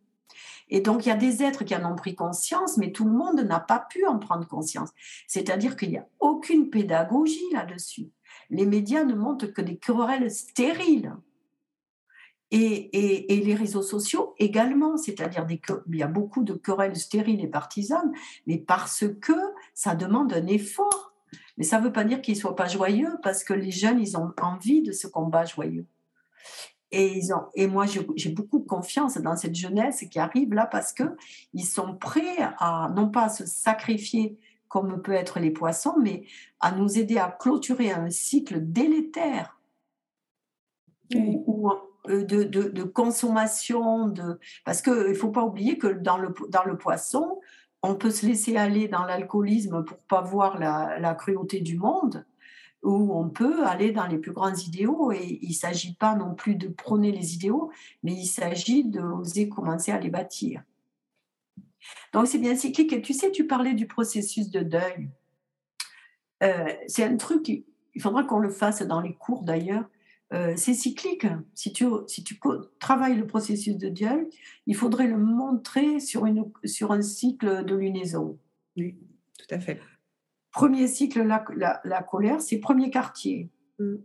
Et 0.69 0.81
donc, 0.81 1.05
il 1.05 1.09
y 1.09 1.11
a 1.11 1.15
des 1.15 1.43
êtres 1.43 1.63
qui 1.63 1.75
en 1.75 1.89
ont 1.89 1.95
pris 1.95 2.15
conscience, 2.15 2.77
mais 2.77 2.91
tout 2.91 3.05
le 3.05 3.11
monde 3.11 3.39
n'a 3.39 3.59
pas 3.59 3.79
pu 3.79 4.05
en 4.05 4.19
prendre 4.19 4.47
conscience. 4.47 4.89
C'est-à-dire 5.27 5.77
qu'il 5.77 5.89
n'y 5.89 5.97
a 5.97 6.07
aucune 6.19 6.69
pédagogie 6.69 7.49
là-dessus. 7.53 8.09
Les 8.49 8.65
médias 8.65 9.03
ne 9.03 9.13
montrent 9.13 9.47
que 9.47 9.61
des 9.61 9.77
querelles 9.77 10.31
stériles. 10.31 11.15
Et, 12.49 13.33
et, 13.33 13.41
les 13.41 13.55
réseaux 13.55 13.81
sociaux 13.81 14.33
également, 14.37 14.95
c'est-à-dire 14.95 15.45
il 15.49 15.95
y 15.97 16.03
a 16.03 16.07
beaucoup 16.07 16.43
de 16.45 16.53
querelles 16.53 16.95
stériles 16.95 17.43
et 17.43 17.47
partisanes, 17.47 18.13
mais 18.45 18.57
parce 18.57 19.03
que 19.19 19.33
ça 19.73 19.95
demande 19.95 20.31
un 20.31 20.47
effort. 20.47 21.13
Mais 21.57 21.65
ça 21.65 21.79
ne 21.79 21.83
veut 21.85 21.91
pas 21.91 22.05
dire 22.05 22.21
qu'ils 22.21 22.35
ne 22.35 22.39
soient 22.39 22.55
pas 22.55 22.69
joyeux, 22.69 23.17
parce 23.21 23.43
que 23.43 23.53
les 23.53 23.71
jeunes, 23.71 23.99
ils 23.99 24.15
ont 24.15 24.31
envie 24.41 24.81
de 24.81 24.93
ce 24.93 25.07
combat 25.07 25.43
joyeux. 25.43 25.87
Et, 26.91 27.17
ils 27.17 27.33
ont, 27.33 27.47
et 27.53 27.67
moi, 27.67 27.85
j'ai 27.85 28.29
beaucoup 28.29 28.61
confiance 28.61 29.17
dans 29.17 29.35
cette 29.35 29.55
jeunesse 29.55 30.05
qui 30.09 30.19
arrive 30.19 30.53
là 30.53 30.65
parce 30.65 30.93
qu'ils 30.93 31.65
sont 31.65 31.95
prêts 31.95 32.37
à, 32.59 32.89
non 32.95 33.09
pas 33.09 33.25
à 33.25 33.29
se 33.29 33.45
sacrifier 33.45 34.37
comme 34.67 35.01
peut 35.01 35.13
être 35.13 35.39
les 35.39 35.51
poissons, 35.51 35.95
mais 36.01 36.25
à 36.59 36.71
nous 36.71 36.97
aider 36.97 37.17
à 37.17 37.29
clôturer 37.29 37.91
un 37.91 38.09
cycle 38.09 38.59
délétère 38.61 39.57
ou, 41.15 41.71
euh, 42.09 42.23
de, 42.23 42.43
de, 42.43 42.83
consommation. 42.83 44.09
De, 44.09 44.39
parce 44.65 44.81
qu'il 44.81 44.93
ne 44.93 45.13
faut 45.13 45.31
pas 45.31 45.43
oublier 45.43 45.77
que 45.77 45.87
dans 45.87 46.17
le, 46.17 46.33
dans 46.49 46.63
le 46.63 46.77
poisson, 46.77 47.39
on 47.83 47.95
peut 47.95 48.09
se 48.09 48.25
laisser 48.25 48.57
aller 48.57 48.87
dans 48.87 49.05
l'alcoolisme 49.05 49.83
pour 49.83 49.97
pas 49.99 50.21
voir 50.21 50.59
la, 50.59 50.99
la, 50.99 51.15
cruauté 51.15 51.61
du 51.61 51.77
monde, 51.77 52.25
ou 52.83 53.13
on 53.13 53.29
peut 53.29 53.65
aller 53.65 53.91
dans 53.91 54.07
les 54.07 54.17
plus 54.17 54.31
grands 54.31 54.55
idéaux. 54.55 55.11
Et 55.11 55.39
il 55.41 55.49
ne 55.49 55.53
s'agit 55.53 55.95
pas 55.95 56.15
non 56.15 56.35
plus 56.35 56.55
de 56.55 56.67
prôner 56.67 57.11
les 57.11 57.35
idéaux, 57.35 57.71
mais 58.03 58.13
il 58.13 58.27
s'agit 58.27 58.83
d'oser 58.83 59.49
commencer 59.49 59.91
à 59.91 59.99
les 59.99 60.09
bâtir. 60.09 60.63
Donc 62.13 62.27
c'est 62.27 62.39
bien 62.39 62.55
cyclique. 62.55 62.93
Et 62.93 63.01
tu 63.01 63.13
sais, 63.13 63.31
tu 63.31 63.47
parlais 63.47 63.73
du 63.73 63.87
processus 63.87 64.49
de 64.49 64.61
deuil. 64.61 65.09
Euh, 66.43 66.73
c'est 66.87 67.03
un 67.03 67.17
truc, 67.17 67.49
il 67.49 68.01
faudra 68.01 68.23
qu'on 68.23 68.39
le 68.39 68.49
fasse 68.49 68.81
dans 68.83 69.01
les 69.01 69.13
cours 69.13 69.43
d'ailleurs. 69.43 69.85
Euh, 70.33 70.53
c'est 70.57 70.73
cyclique. 70.73 71.25
Si 71.53 71.71
tu, 71.71 71.85
si 72.07 72.23
tu 72.23 72.39
travailles 72.79 73.15
le 73.15 73.25
processus 73.25 73.77
de 73.77 73.89
deuil, 73.89 74.27
il 74.65 74.75
faudrait 74.75 75.07
le 75.07 75.17
montrer 75.17 75.99
sur, 75.99 76.25
une, 76.25 76.51
sur 76.65 76.91
un 76.91 77.01
cycle 77.01 77.63
de 77.63 77.75
lunaison. 77.75 78.37
Oui, 78.75 78.97
tout 79.39 79.55
à 79.55 79.59
fait. 79.59 79.79
Premier 80.51 80.87
cycle, 80.87 81.23
la, 81.23 81.43
la, 81.83 82.03
colère, 82.03 82.41
c'est 82.41 82.59
premier 82.59 82.89
quartier. 82.89 83.49
Mm. 83.79 83.95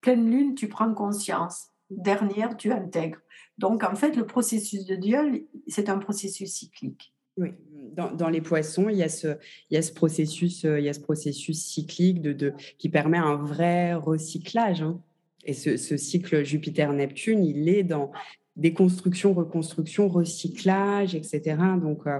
Pleine 0.00 0.30
lune, 0.30 0.54
tu 0.54 0.68
prends 0.68 0.92
conscience. 0.92 1.68
Dernière, 1.90 2.56
tu 2.56 2.72
intègres. 2.72 3.20
Donc, 3.58 3.84
en 3.84 3.94
fait, 3.94 4.16
le 4.16 4.26
processus 4.26 4.86
de 4.86 4.96
deuil, 4.96 5.46
c'est 5.68 5.88
un 5.88 5.98
processus 5.98 6.52
cyclique. 6.52 7.12
Oui, 7.36 7.50
dans, 7.92 8.28
les 8.30 8.40
poissons, 8.40 8.88
il 8.88 8.96
y 8.96 9.02
a 9.02 9.10
ce, 9.10 9.36
il 9.70 9.74
y 9.74 9.76
a 9.76 9.82
ce, 9.82 9.92
processus, 9.92 10.64
euh, 10.64 10.80
il 10.80 10.86
y 10.86 10.88
a 10.88 10.94
ce 10.94 11.00
processus 11.00 11.62
cyclique 11.62 12.22
de, 12.22 12.32
de 12.32 12.54
qui 12.78 12.88
permet 12.88 13.18
un 13.18 13.36
vrai 13.36 13.94
recyclage. 13.94 14.82
Hein. 14.82 15.00
Et 15.44 15.52
ce, 15.52 15.76
cycle 15.96 16.44
Jupiter-Neptune, 16.44 17.44
il 17.44 17.68
est 17.68 17.84
dans 17.84 18.10
déconstruction, 18.56 19.34
reconstruction, 19.34 20.08
recyclage, 20.08 21.14
etc. 21.14 21.56
Donc, 21.80 22.06
euh, 22.06 22.18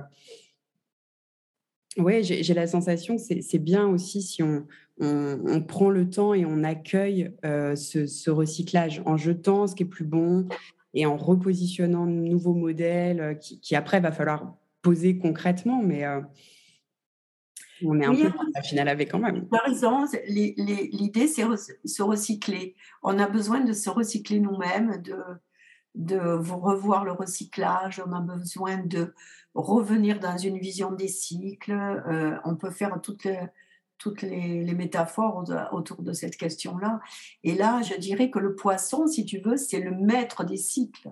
oui, 1.97 2.23
j'ai 2.23 2.55
la 2.55 2.67
sensation 2.67 3.17
que 3.17 3.23
c'est 3.23 3.59
bien 3.59 3.87
aussi 3.87 4.23
si 4.23 4.43
on, 4.43 4.67
on, 4.99 5.63
prend 5.63 5.91
le 5.91 6.09
temps 6.09 6.35
et 6.35 6.45
on 6.45 6.63
accueille 6.63 7.33
euh, 7.45 7.75
ce, 7.77 8.31
recyclage 8.31 9.03
en 9.07 9.17
jetant 9.17 9.67
ce 9.67 9.75
qui 9.75 9.83
est 9.85 9.87
plus 9.87 10.05
bon 10.05 10.49
et 10.95 11.07
en 11.07 11.17
repositionnant 11.17 12.07
de 12.07 12.13
nouveaux 12.13 12.55
modèles 12.55 13.39
qui, 13.41 13.61
qui 13.61 13.77
après 13.77 14.01
va 14.01 14.13
falloir 14.13 14.57
poser 14.83 15.19
concrètement, 15.19 15.83
mais 15.83 16.05
euh, 16.05 16.21
on 17.85 18.01
est 18.01 18.07
un 18.07 18.15
peu 18.15 18.27
à 18.27 18.45
la 18.55 18.63
finale 18.63 18.89
avec 18.89 19.11
quand 19.11 19.19
même. 19.19 19.49
Tu 19.49 19.57
as 19.57 19.63
raison, 19.65 20.07
l'idée 20.29 21.27
c'est 21.27 21.45
se 21.85 22.03
recycler. 22.03 22.75
On 23.03 23.19
a 23.19 23.29
besoin 23.29 23.61
de 23.61 23.73
se 23.73 23.91
recycler 23.91 24.41
nous-mêmes, 24.41 25.03
de, 25.03 25.17
de 25.95 26.19
revoir 26.19 27.05
le 27.05 27.13
recyclage, 27.13 28.03
on 28.07 28.13
a 28.13 28.21
besoin 28.21 28.79
de 28.79 29.13
revenir 29.57 30.21
dans 30.21 30.37
une 30.37 30.59
vision 30.59 30.93
des 30.93 31.09
cycles. 31.09 31.73
Euh, 31.73 32.37
on 32.45 32.57
peut 32.57 32.71
faire 32.71 33.01
toutes 33.01 34.23
les, 34.23 34.75
métaphores 34.75 35.45
autour 35.73 36.03
de 36.03 36.13
cette 36.13 36.37
question-là. 36.37 37.01
Et 37.43 37.55
là, 37.55 37.83
je 37.83 37.95
dirais 37.95 38.31
que 38.31 38.39
le 38.39 38.55
poisson, 38.55 39.07
si 39.07 39.25
tu 39.25 39.39
veux, 39.39 39.57
c'est 39.57 39.81
le 39.81 39.91
maître 39.93 40.45
des 40.45 40.59
cycles 40.59 41.11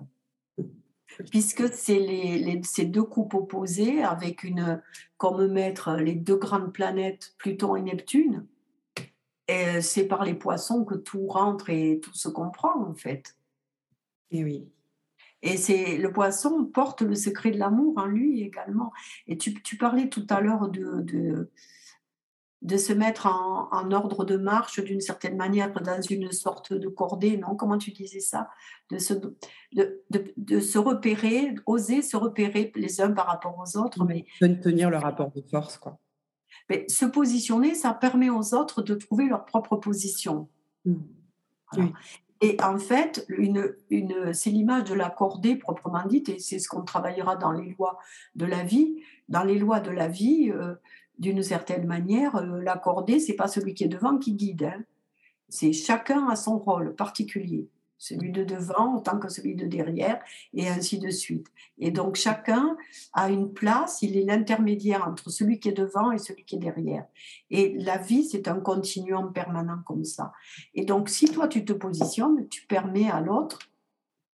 puisque 1.31 1.73
c'est 1.73 1.99
les, 1.99 2.61
ces 2.63 2.85
deux 2.85 3.03
coupes 3.03 3.33
opposées 3.33 4.03
avec 4.03 4.43
une, 4.43 4.81
comme 5.17 5.47
maître 5.47 5.95
les 5.95 6.15
deux 6.15 6.35
grandes 6.35 6.73
planètes 6.73 7.35
Pluton 7.37 7.75
et 7.75 7.81
Neptune. 7.81 8.45
Et 9.47 9.81
c'est 9.81 10.07
par 10.07 10.25
les 10.25 10.33
poissons 10.33 10.83
que 10.83 10.95
tout 10.95 11.27
rentre 11.27 11.69
et 11.69 11.99
tout 12.01 12.13
se 12.13 12.29
comprend 12.29 12.81
en 12.83 12.95
fait. 12.95 13.35
Et 14.31 14.43
oui. 14.43 14.67
Et 15.41 15.57
c'est 15.57 15.97
le 15.97 16.11
poisson 16.11 16.65
porte 16.65 17.01
le 17.01 17.15
secret 17.15 17.51
de 17.51 17.59
l'amour 17.59 17.97
en 17.97 18.05
lui 18.05 18.41
également. 18.41 18.91
Et 19.27 19.37
tu, 19.37 19.53
tu 19.61 19.77
parlais 19.77 20.09
tout 20.09 20.25
à 20.29 20.41
l'heure 20.41 20.69
de, 20.69 21.01
de 21.01 21.51
de 22.65 22.77
se 22.77 22.93
mettre 22.93 23.27
en, 23.27 23.91
ordre 23.91 24.25
de 24.25 24.37
marche 24.37 24.79
d'une 24.83 24.99
certaine 24.99 25.37
manière 25.37 25.71
dans 25.71 26.01
une 26.01 26.31
sorte 26.31 26.73
de 26.73 26.87
cordée, 26.87 27.37
non? 27.37 27.55
Comment 27.55 27.77
tu 27.77 27.91
disais 27.91 28.19
ça? 28.19 28.49
De 28.89 28.97
se, 28.97 29.13
de, 29.73 30.03
de, 30.09 30.59
se 30.59 30.79
repérer, 30.79 31.53
oser 31.67 32.01
se 32.01 32.17
repérer 32.17 32.71
les 32.75 33.01
uns 33.01 33.11
par 33.11 33.27
rapport 33.27 33.55
aux 33.59 33.77
autres. 33.77 34.03
Mais, 34.05 34.25
tenir 34.39 34.89
le 34.89 34.97
rapport 34.97 35.31
de 35.31 35.41
force, 35.41 35.77
quoi. 35.77 35.99
Mais 36.69 36.85
se 36.89 37.05
positionner, 37.05 37.75
ça 37.75 37.93
permet 37.93 38.31
aux 38.31 38.55
autres 38.55 38.81
de 38.81 38.95
trouver 38.95 39.27
leur 39.27 39.45
propre 39.45 39.75
position. 39.75 40.49
Mmh. 40.85 40.95
Et 42.45 42.57
en 42.61 42.77
fait, 42.77 43.27
c'est 44.33 44.49
l'image 44.51 44.83
de 44.83 44.93
la 44.93 45.09
cordée 45.09 45.55
proprement 45.55 46.05
dite, 46.05 46.29
et 46.29 46.37
c'est 46.37 46.59
ce 46.59 46.69
qu'on 46.69 46.83
travaillera 46.83 47.35
dans 47.35 47.51
les 47.51 47.71
lois 47.71 47.97
de 48.35 48.45
la 48.45 48.63
vie. 48.63 49.01
Dans 49.29 49.43
les 49.43 49.57
lois 49.57 49.79
de 49.79 49.89
la 49.89 50.07
vie, 50.07 50.51
euh, 50.51 50.75
d'une 51.17 51.41
certaine 51.41 51.87
manière, 51.87 52.35
euh, 52.35 52.61
l'accorder, 52.61 53.19
c'est 53.19 53.33
pas 53.33 53.47
celui 53.47 53.73
qui 53.73 53.85
est 53.85 53.87
devant 53.87 54.19
qui 54.19 54.33
guide. 54.33 54.65
Hein. 54.65 54.83
C'est 55.49 55.73
chacun 55.73 56.27
a 56.27 56.35
son 56.35 56.59
rôle 56.59 56.93
particulier, 56.93 57.67
celui 57.97 58.31
de 58.31 58.43
devant 58.43 58.97
autant 58.97 59.19
que 59.19 59.29
celui 59.29 59.55
de 59.55 59.65
derrière, 59.65 60.19
et 60.53 60.67
ainsi 60.67 60.99
de 60.99 61.09
suite. 61.09 61.47
Et 61.77 61.91
donc 61.91 62.15
chacun 62.15 62.77
a 63.13 63.29
une 63.29 63.53
place, 63.53 64.01
il 64.01 64.17
est 64.17 64.25
l'intermédiaire 64.25 65.07
entre 65.07 65.29
celui 65.29 65.59
qui 65.59 65.69
est 65.69 65.77
devant 65.77 66.11
et 66.11 66.17
celui 66.17 66.43
qui 66.45 66.55
est 66.55 66.59
derrière. 66.59 67.05
Et 67.49 67.75
la 67.77 67.97
vie, 67.97 68.23
c'est 68.23 68.47
un 68.47 68.59
continuum 68.59 69.33
permanent 69.33 69.79
comme 69.85 70.03
ça. 70.03 70.33
Et 70.73 70.85
donc 70.85 71.09
si 71.09 71.25
toi 71.25 71.47
tu 71.47 71.65
te 71.65 71.73
positionnes, 71.73 72.47
tu 72.49 72.65
permets 72.67 73.09
à 73.09 73.21
l'autre 73.21 73.59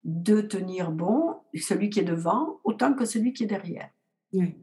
de 0.04 0.40
tenir 0.40 0.92
bon, 0.92 1.34
celui 1.54 1.90
qui 1.90 2.00
est 2.00 2.04
devant, 2.04 2.60
autant 2.62 2.94
que 2.94 3.04
celui 3.04 3.32
qui 3.32 3.44
est 3.44 3.48
derrière. 3.48 3.90
Oui. 4.32 4.54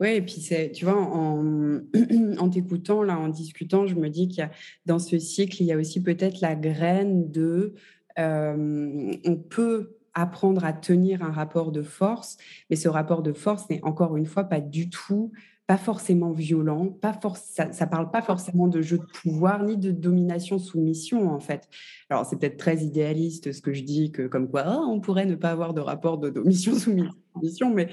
Oui, 0.00 0.08
et 0.08 0.22
puis 0.22 0.40
c'est, 0.40 0.72
tu 0.72 0.84
vois, 0.84 0.96
en, 0.96 1.80
en 2.38 2.48
t'écoutant, 2.48 3.02
là, 3.02 3.18
en 3.18 3.28
discutant, 3.28 3.86
je 3.86 3.94
me 3.94 4.08
dis 4.08 4.28
qu'il 4.28 4.38
y 4.38 4.42
a 4.42 4.50
dans 4.86 4.98
ce 4.98 5.18
cycle, 5.18 5.62
il 5.62 5.66
y 5.66 5.72
a 5.72 5.76
aussi 5.76 6.02
peut-être 6.02 6.40
la 6.40 6.56
graine 6.56 7.30
de 7.30 7.74
on 8.16 9.36
peut 9.48 9.96
apprendre 10.14 10.64
à 10.64 10.72
tenir 10.72 11.22
un 11.22 11.30
rapport 11.30 11.72
de 11.72 11.82
force, 11.82 12.36
mais 12.68 12.76
ce 12.76 12.88
rapport 12.88 13.22
de 13.22 13.32
force 13.32 13.68
n'est 13.70 13.82
encore 13.82 14.16
une 14.16 14.26
fois 14.26 14.44
pas 14.44 14.60
du 14.60 14.90
tout 14.90 15.32
pas 15.66 15.76
forcément 15.76 16.32
violent, 16.32 16.88
pas 16.88 17.18
ça 17.36 17.66
ne 17.66 17.90
parle 17.90 18.10
pas 18.10 18.20
forcément 18.20 18.66
de 18.66 18.82
jeu 18.82 18.98
de 18.98 19.06
pouvoir 19.22 19.62
ni 19.62 19.76
de 19.76 19.92
domination-soumission 19.92 21.30
en 21.30 21.38
fait. 21.38 21.68
Alors 22.10 22.26
c'est 22.26 22.36
peut-être 22.36 22.56
très 22.56 22.78
idéaliste 22.78 23.52
ce 23.52 23.62
que 23.62 23.72
je 23.72 23.82
dis, 23.82 24.10
que 24.10 24.26
comme 24.26 24.50
quoi 24.50 24.62
ah, 24.66 24.80
on 24.80 25.00
pourrait 25.00 25.24
ne 25.24 25.36
pas 25.36 25.50
avoir 25.50 25.72
de 25.72 25.80
rapport 25.80 26.18
de 26.18 26.30
domination-soumission, 26.30 27.70
mais 27.74 27.88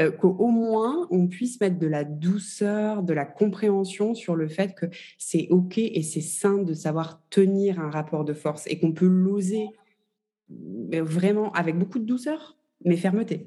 euh, 0.00 0.10
qu'au 0.10 0.48
moins 0.48 1.08
on 1.10 1.26
puisse 1.26 1.60
mettre 1.60 1.78
de 1.78 1.86
la 1.86 2.04
douceur, 2.04 3.02
de 3.02 3.14
la 3.14 3.24
compréhension 3.24 4.14
sur 4.14 4.36
le 4.36 4.48
fait 4.48 4.74
que 4.74 4.86
c'est 5.16 5.48
ok 5.50 5.78
et 5.78 6.02
c'est 6.02 6.20
sain 6.20 6.58
de 6.58 6.74
savoir 6.74 7.22
tenir 7.30 7.80
un 7.80 7.90
rapport 7.90 8.24
de 8.24 8.34
force 8.34 8.66
et 8.66 8.78
qu'on 8.78 8.92
peut 8.92 9.08
l'oser 9.08 9.70
vraiment 10.92 11.50
avec 11.52 11.78
beaucoup 11.78 11.98
de 11.98 12.04
douceur, 12.04 12.58
mais 12.84 12.96
fermeté. 12.96 13.46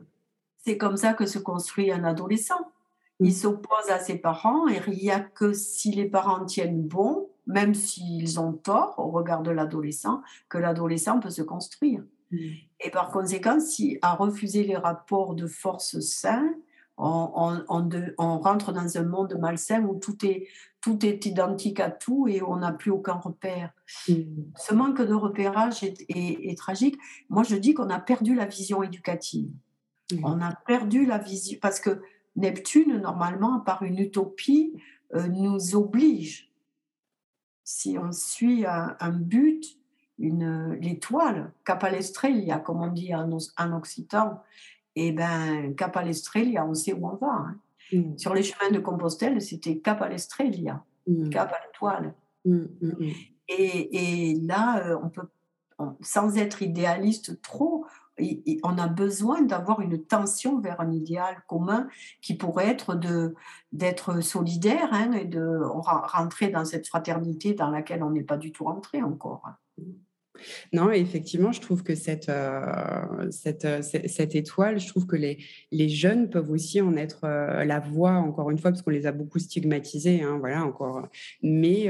C'est 0.58 0.78
comme 0.78 0.98
ça 0.98 1.14
que 1.14 1.26
se 1.26 1.38
construit 1.38 1.92
un 1.92 2.04
adolescent 2.04 2.72
il 3.20 3.34
s'oppose 3.34 3.90
à 3.90 4.00
ses 4.00 4.18
parents 4.18 4.68
et 4.68 4.82
il 4.88 5.04
n'y 5.04 5.12
a 5.12 5.20
que 5.20 5.54
si 5.54 5.92
les 5.92 6.06
parents 6.06 6.46
tiennent 6.46 6.82
bon 6.82 7.30
même 7.48 7.74
s'ils 7.74 8.40
ont 8.40 8.54
tort 8.54 8.96
au 8.98 9.10
regard 9.10 9.42
de 9.42 9.52
l'adolescent, 9.52 10.22
que 10.50 10.58
l'adolescent 10.58 11.20
peut 11.20 11.30
se 11.30 11.42
construire. 11.42 12.04
Mmh. 12.32 12.38
Et 12.82 12.92
par 12.92 13.10
conséquent, 13.10 13.60
si 13.60 13.98
à 14.02 14.14
refuser 14.14 14.64
les 14.64 14.76
rapports 14.76 15.34
de 15.34 15.48
force 15.48 16.00
sains, 16.02 16.54
on, 17.00 18.40
rentre 18.40 18.74
dans 18.74 18.98
un 18.98 19.04
monde 19.04 19.38
malsain 19.40 19.84
où 19.84 20.00
tout 20.00 20.26
est, 20.26 20.48
tout 20.82 21.06
est 21.06 21.28
identique 21.28 21.80
à 21.80 21.92
tout 21.92 22.28
et 22.28 22.42
on 22.42 22.58
n'a 22.58 22.72
plus 22.72 22.92
aucun 22.92 23.14
repère. 23.14 23.72
Mmh. 24.10 24.14
Ce 24.58 24.74
manque 24.74 25.02
de 25.02 25.14
repérage 25.14 25.84
est, 25.84 26.58
tragique. 26.58 26.98
Moi, 27.30 27.44
je 27.44 27.56
dis 27.56 27.74
qu'on 27.74 27.90
a 27.90 28.00
perdu 28.00 28.36
la 28.36 28.46
vision 28.46 28.84
éducative. 28.84 29.50
Mmh. 30.12 30.26
On 30.26 30.42
a 30.42 30.54
perdu 30.66 31.06
la 31.06 31.18
vision 31.18 31.58
parce 31.62 31.80
que 31.80 32.02
Neptune, 32.38 32.98
normalement, 32.98 33.60
par 33.60 33.84
une 33.84 34.00
utopie, 34.00 34.82
euh, 35.14 35.28
nous 35.28 35.76
oblige. 35.76 36.52
Si 37.64 37.98
on 37.98 38.12
suit 38.14 38.66
un, 38.66 39.12
but, 39.12 39.78
une 40.20 40.74
l'étoile, 40.80 41.52
Capalestrelia, 41.66 42.60
comme 42.60 42.82
on 42.82 42.88
dit 42.88 43.14
en, 43.14 43.30
en 43.58 43.74
occitan, 43.74 44.42
et 44.96 45.08
eh 45.08 45.12
ben 45.12 45.76
Capalestrelia, 45.76 46.66
on 46.66 46.74
sait 46.74 46.94
où 46.94 47.08
on 47.08 47.16
va. 47.18 47.28
Hein. 47.28 47.60
Mm. 47.92 48.18
Sur 48.18 48.34
les 48.34 48.44
chemins 48.44 48.72
de 48.72 48.80
Compostelle, 48.80 49.42
c'était 49.42 49.78
Capalestrelia, 49.78 50.84
mmh. 51.08 51.30
Cap 51.30 51.52
à 51.52 51.66
l'étoile. 51.66 52.14
Mm, 52.46 52.66
mm, 52.82 53.12
et, 53.50 54.30
et, 54.30 54.36
là, 54.42 54.86
euh, 54.86 54.98
on 55.04 55.10
peut, 55.10 55.28
sans 56.02 56.38
être 56.38 56.62
idéaliste 56.62 57.42
trop, 57.42 57.86
on 58.64 58.78
a 58.78 58.88
besoin 58.88 59.42
d'avoir 59.42 59.82
une 59.82 60.04
tension 60.04 60.60
vers 60.60 60.82
un 60.82 60.92
idéal 60.92 61.44
commun 61.48 61.88
qui 62.22 62.36
pourrait 62.36 62.68
être 62.68 62.96
de 62.96 63.36
d'être 63.72 64.22
solidaire 64.22 64.90
hein, 64.92 65.12
et 65.12 65.26
de 65.26 65.60
rentrer 65.64 66.50
dans 66.50 66.66
cette 66.66 66.88
fraternité 66.88 67.54
dans 67.54 67.70
laquelle 67.70 68.04
on 68.04 68.12
n'est 68.12 68.24
pas 68.24 68.38
du 68.38 68.52
tout 68.52 68.64
rentré 68.64 69.04
encore. 69.04 69.44
Non, 70.74 70.92
effectivement, 70.92 71.52
je 71.52 71.62
trouve 71.62 71.84
que 71.84 71.96
cette, 71.96 72.30
euh, 72.30 73.30
euh, 73.66 73.82
cette, 73.82 74.36
étoile, 74.36 74.80
je 74.80 74.88
trouve 74.88 75.06
que 75.06 75.16
les, 75.16 75.38
les 75.72 75.90
jeunes 75.90 76.30
peuvent 76.30 76.52
aussi 76.52 76.82
en 76.82 76.96
être 76.96 77.26
euh, 77.26 77.64
la 77.64 77.80
voix, 77.80 78.14
encore 78.14 78.52
une 78.52 78.58
fois, 78.58 78.72
parce 78.72 78.82
qu'on 78.82 78.92
les 78.92 79.06
a 79.06 79.12
beaucoup 79.12 79.40
stigmatisés, 79.40 80.22
hein, 80.22 80.38
voilà, 80.40 80.64
encore. 80.64 81.08
Mais 81.42 81.90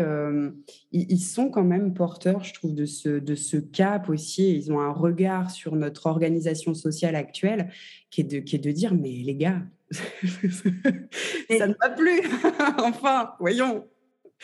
ils, 0.91 1.19
sont 1.19 1.49
quand 1.49 1.63
même 1.63 1.93
porteurs, 1.93 2.43
je 2.43 2.53
trouve, 2.53 2.73
de 2.73 2.85
ce, 2.85 3.09
de 3.09 3.35
ce 3.35 3.57
cap 3.57 4.09
aussi. 4.09 4.55
Ils 4.55 4.71
ont 4.71 4.79
un 4.79 4.91
regard 4.91 5.51
sur 5.51 5.75
notre 5.75 6.05
organisation 6.05 6.73
sociale 6.73 7.15
actuelle 7.15 7.69
qui 8.09 8.21
est 8.21 8.23
de, 8.23 8.39
qui 8.39 8.55
est 8.55 8.59
de 8.59 8.71
dire, 8.71 8.93
mais 8.93 9.09
les 9.09 9.35
gars, 9.35 9.61
ça 9.91 11.67
ne 11.67 11.73
va 11.81 11.89
plus. 11.89 12.21
enfin, 12.79 13.33
voyons. 13.39 13.85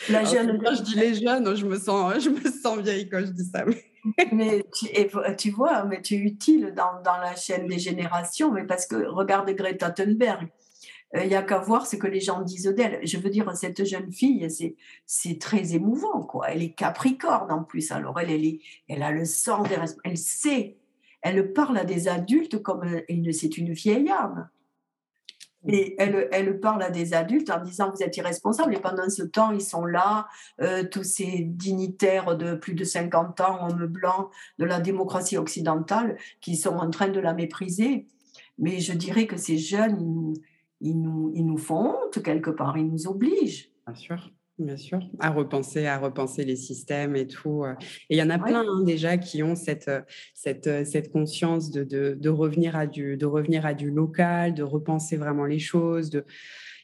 La 0.08 0.24
jeune... 0.24 0.60
quand 0.62 0.74
je 0.74 0.82
dis 0.82 0.96
les 0.96 1.14
jeunes, 1.14 1.54
je 1.54 1.66
me 1.66 1.78
sens, 1.78 2.14
je 2.24 2.30
me 2.30 2.50
sens 2.50 2.78
vieille 2.78 3.08
quand 3.08 3.20
je 3.20 3.32
dis 3.32 3.44
ça 3.44 3.64
mais 4.32 4.64
tu, 4.76 4.86
tu, 5.38 5.50
vois, 5.50 5.84
mais 5.84 6.02
tu 6.02 6.14
es 6.14 6.18
utile 6.18 6.74
dans, 6.76 7.00
dans, 7.02 7.16
la 7.16 7.34
chaîne 7.36 7.66
des 7.66 7.78
générations, 7.78 8.52
mais 8.52 8.64
parce 8.64 8.86
que 8.86 9.06
regarde 9.06 9.48
Greta 9.50 9.90
Thunberg. 9.90 10.50
Euh, 11.16 11.22
il 11.22 11.28
n'y 11.28 11.34
a 11.34 11.42
qu'à 11.42 11.58
voir 11.58 11.86
ce 11.86 11.96
que 11.96 12.06
les 12.06 12.20
gens 12.20 12.42
disent 12.42 12.72
d'elle. 12.76 13.00
Je 13.06 13.18
veux 13.18 13.30
dire, 13.30 13.50
cette 13.56 13.84
jeune 13.84 14.12
fille, 14.12 14.46
c'est 15.06 15.38
très 15.38 15.74
émouvant. 15.74 16.22
Quoi. 16.22 16.50
Elle 16.50 16.62
est 16.62 16.74
capricorne 16.74 17.50
en 17.52 17.62
plus. 17.62 17.92
Alors, 17.92 18.18
elle, 18.18 18.30
elle, 18.30 18.44
est, 18.44 18.60
elle 18.88 19.02
a 19.02 19.10
le 19.10 19.24
sang 19.24 19.62
des 19.62 19.76
Elle 20.04 20.18
sait. 20.18 20.76
Elle 21.22 21.52
parle 21.52 21.78
à 21.78 21.84
des 21.84 22.08
adultes 22.08 22.62
comme 22.62 23.00
c'est 23.32 23.56
une 23.56 23.72
vieille 23.72 24.10
âme. 24.10 24.48
Et 25.66 25.94
elle, 25.98 26.28
elle, 26.32 26.60
parle 26.60 26.82
à 26.82 26.90
des 26.90 27.14
adultes 27.14 27.50
en 27.50 27.62
disant 27.62 27.90
vous 27.90 28.02
êtes 28.02 28.16
irresponsables. 28.16 28.74
Et 28.74 28.80
pendant 28.80 29.08
ce 29.08 29.22
temps, 29.22 29.50
ils 29.50 29.62
sont 29.62 29.86
là, 29.86 30.28
euh, 30.60 30.84
tous 30.84 31.04
ces 31.04 31.40
dignitaires 31.40 32.36
de 32.36 32.54
plus 32.54 32.74
de 32.74 32.84
50 32.84 33.40
ans, 33.40 33.68
hommes 33.68 33.86
blancs 33.86 34.30
de 34.58 34.64
la 34.64 34.80
démocratie 34.80 35.38
occidentale, 35.38 36.16
qui 36.40 36.56
sont 36.56 36.76
en 36.76 36.90
train 36.90 37.08
de 37.08 37.20
la 37.20 37.32
mépriser. 37.32 38.06
Mais 38.58 38.80
je 38.80 38.92
dirais 38.92 39.26
que 39.26 39.36
ces 39.36 39.58
jeunes, 39.58 40.34
ils 40.80 41.00
nous, 41.00 41.32
ils 41.34 41.46
nous 41.46 41.58
font 41.58 41.96
honte 41.96 42.22
quelque 42.22 42.50
part, 42.50 42.76
ils 42.76 42.86
nous 42.86 43.06
obligent. 43.06 43.70
Bien 43.86 43.96
sûr. 43.96 44.30
Bien 44.56 44.76
sûr, 44.76 45.00
à 45.18 45.30
repenser, 45.30 45.86
à 45.86 45.98
repenser 45.98 46.44
les 46.44 46.54
systèmes 46.54 47.16
et 47.16 47.26
tout. 47.26 47.64
Et 48.08 48.14
il 48.14 48.18
y 48.18 48.22
en 48.22 48.30
a 48.30 48.38
plein 48.38 48.60
hein, 48.60 48.84
déjà 48.84 49.18
qui 49.18 49.42
ont 49.42 49.56
cette, 49.56 49.90
cette, 50.32 50.86
cette 50.86 51.10
conscience 51.10 51.72
de, 51.72 51.82
de, 51.82 52.14
de, 52.14 52.28
revenir 52.28 52.76
à 52.76 52.86
du, 52.86 53.16
de 53.16 53.26
revenir 53.26 53.66
à 53.66 53.74
du 53.74 53.90
local, 53.90 54.54
de 54.54 54.62
repenser 54.62 55.16
vraiment 55.16 55.44
les 55.44 55.58
choses, 55.58 56.08
de, 56.08 56.24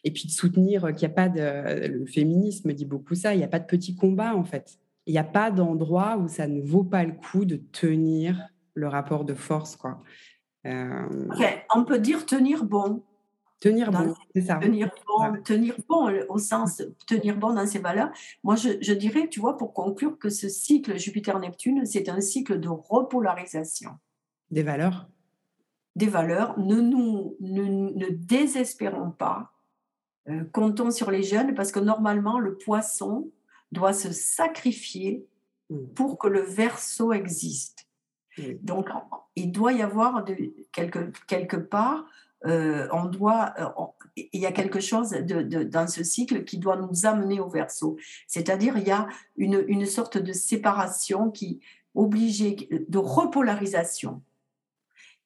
et 0.02 0.11
puis 0.11 0.26
de 0.26 0.33
soutenir 0.33 0.92
qu'il 0.94 1.06
n'y 1.06 1.12
a 1.12 1.14
pas 1.14 1.28
de. 1.28 1.87
Le 1.87 2.06
féminisme 2.06 2.72
dit 2.72 2.87
beaucoup 2.87 3.14
ça, 3.14 3.35
il 3.35 3.38
n'y 3.38 3.44
a 3.44 3.48
pas 3.48 3.61
de 3.61 3.66
petits 3.66 3.94
combats 3.94 4.35
en 4.35 4.44
fait. 4.44 4.78
Il 5.06 5.12
n'y 5.12 5.18
a 5.18 5.24
pas 5.24 5.52
d'endroit 5.52 6.18
où 6.18 6.26
ça 6.26 6.48
ne 6.48 6.61
vaut 6.61 6.85
pas 6.85 7.04
le 7.04 7.12
coup 7.12 7.44
de 7.44 7.56
tenir 7.56 8.48
le 8.74 8.88
rapport 8.88 9.24
de 9.24 9.35
force. 9.35 9.76
Quoi. 9.76 10.02
on 10.64 11.85
peut 11.87 12.00
dire 12.00 12.26
tenir 12.26 12.64
bon. 12.64 13.04
Tenir 13.60 13.90
bon, 13.90 14.14
c'est 14.34 14.40
ça. 14.40 14.56
Tenir 14.56 14.90
bon, 15.06 15.42
tenir 15.42 15.76
bon 15.86 16.10
au 16.30 16.38
sens 16.38 16.82
tenir 17.06 17.36
bon 17.36 17.52
dans 17.52 17.66
ses 17.66 17.78
valeurs. 17.78 18.10
Moi, 18.42 18.56
je, 18.56 18.92
dirais, 18.94 19.28
tu 19.28 19.38
vois, 19.38 19.58
pour 19.58 19.74
conclure, 19.74 20.18
que 20.18 20.30
ce 20.30 20.48
cycle 20.48 20.98
Jupiter-Neptune, 20.98 21.84
c'est 21.84 22.08
un 22.08 22.22
cycle 22.22 22.58
de 22.58 22.68
repolarisation. 22.68 23.90
Des 24.50 24.62
valeurs? 24.62 25.08
Des 25.94 26.06
valeurs. 26.06 26.58
Ne 26.58 26.80
nous 26.80 27.36
ne, 27.40 28.08
désespérons 28.10 29.10
pas. 29.10 29.52
Euh, 30.28 30.44
comptons 30.52 30.90
sur 30.90 31.10
les 31.10 31.22
jeunes 31.22 31.54
parce 31.54 31.70
que 31.70 31.80
normalement, 31.80 32.38
le 32.38 32.56
poisson 32.56 33.30
doit 33.72 33.92
se 33.92 34.10
sacrifier 34.10 35.26
mmh. 35.68 35.86
pour 35.94 36.18
que 36.18 36.28
le 36.28 36.40
verso 36.40 37.12
existe. 37.12 37.86
Donc, 38.62 38.88
il 39.36 39.52
doit 39.52 39.74
y 39.74 39.82
avoir 39.82 40.24
de, 40.24 40.34
quelque, 40.72 41.12
quelque 41.26 41.56
part 41.56 42.06
euh, 42.46 42.88
on 42.92 43.05
doit, 43.05 43.53
euh, 43.59 43.68
il 44.16 44.40
y 44.40 44.46
a 44.46 44.53
quelque 44.53 44.81
chose 44.81 45.11
dans 45.11 45.87
ce 45.87 46.03
cycle 46.03 46.44
qui 46.44 46.59
doit 46.59 46.76
nous 46.76 47.07
amener 47.07 47.40
au 47.40 47.48
verso. 47.48 47.96
C'est-à-dire, 48.26 48.79
il 48.79 48.87
y 48.87 48.90
a 48.90 49.09
une, 49.37 49.64
une, 49.68 49.87
sorte 49.87 50.16
de 50.18 50.33
séparation 50.33 51.31
qui 51.31 51.61
obligée, 51.94 52.68
de 52.88 52.98
repolarisation, 52.98 54.22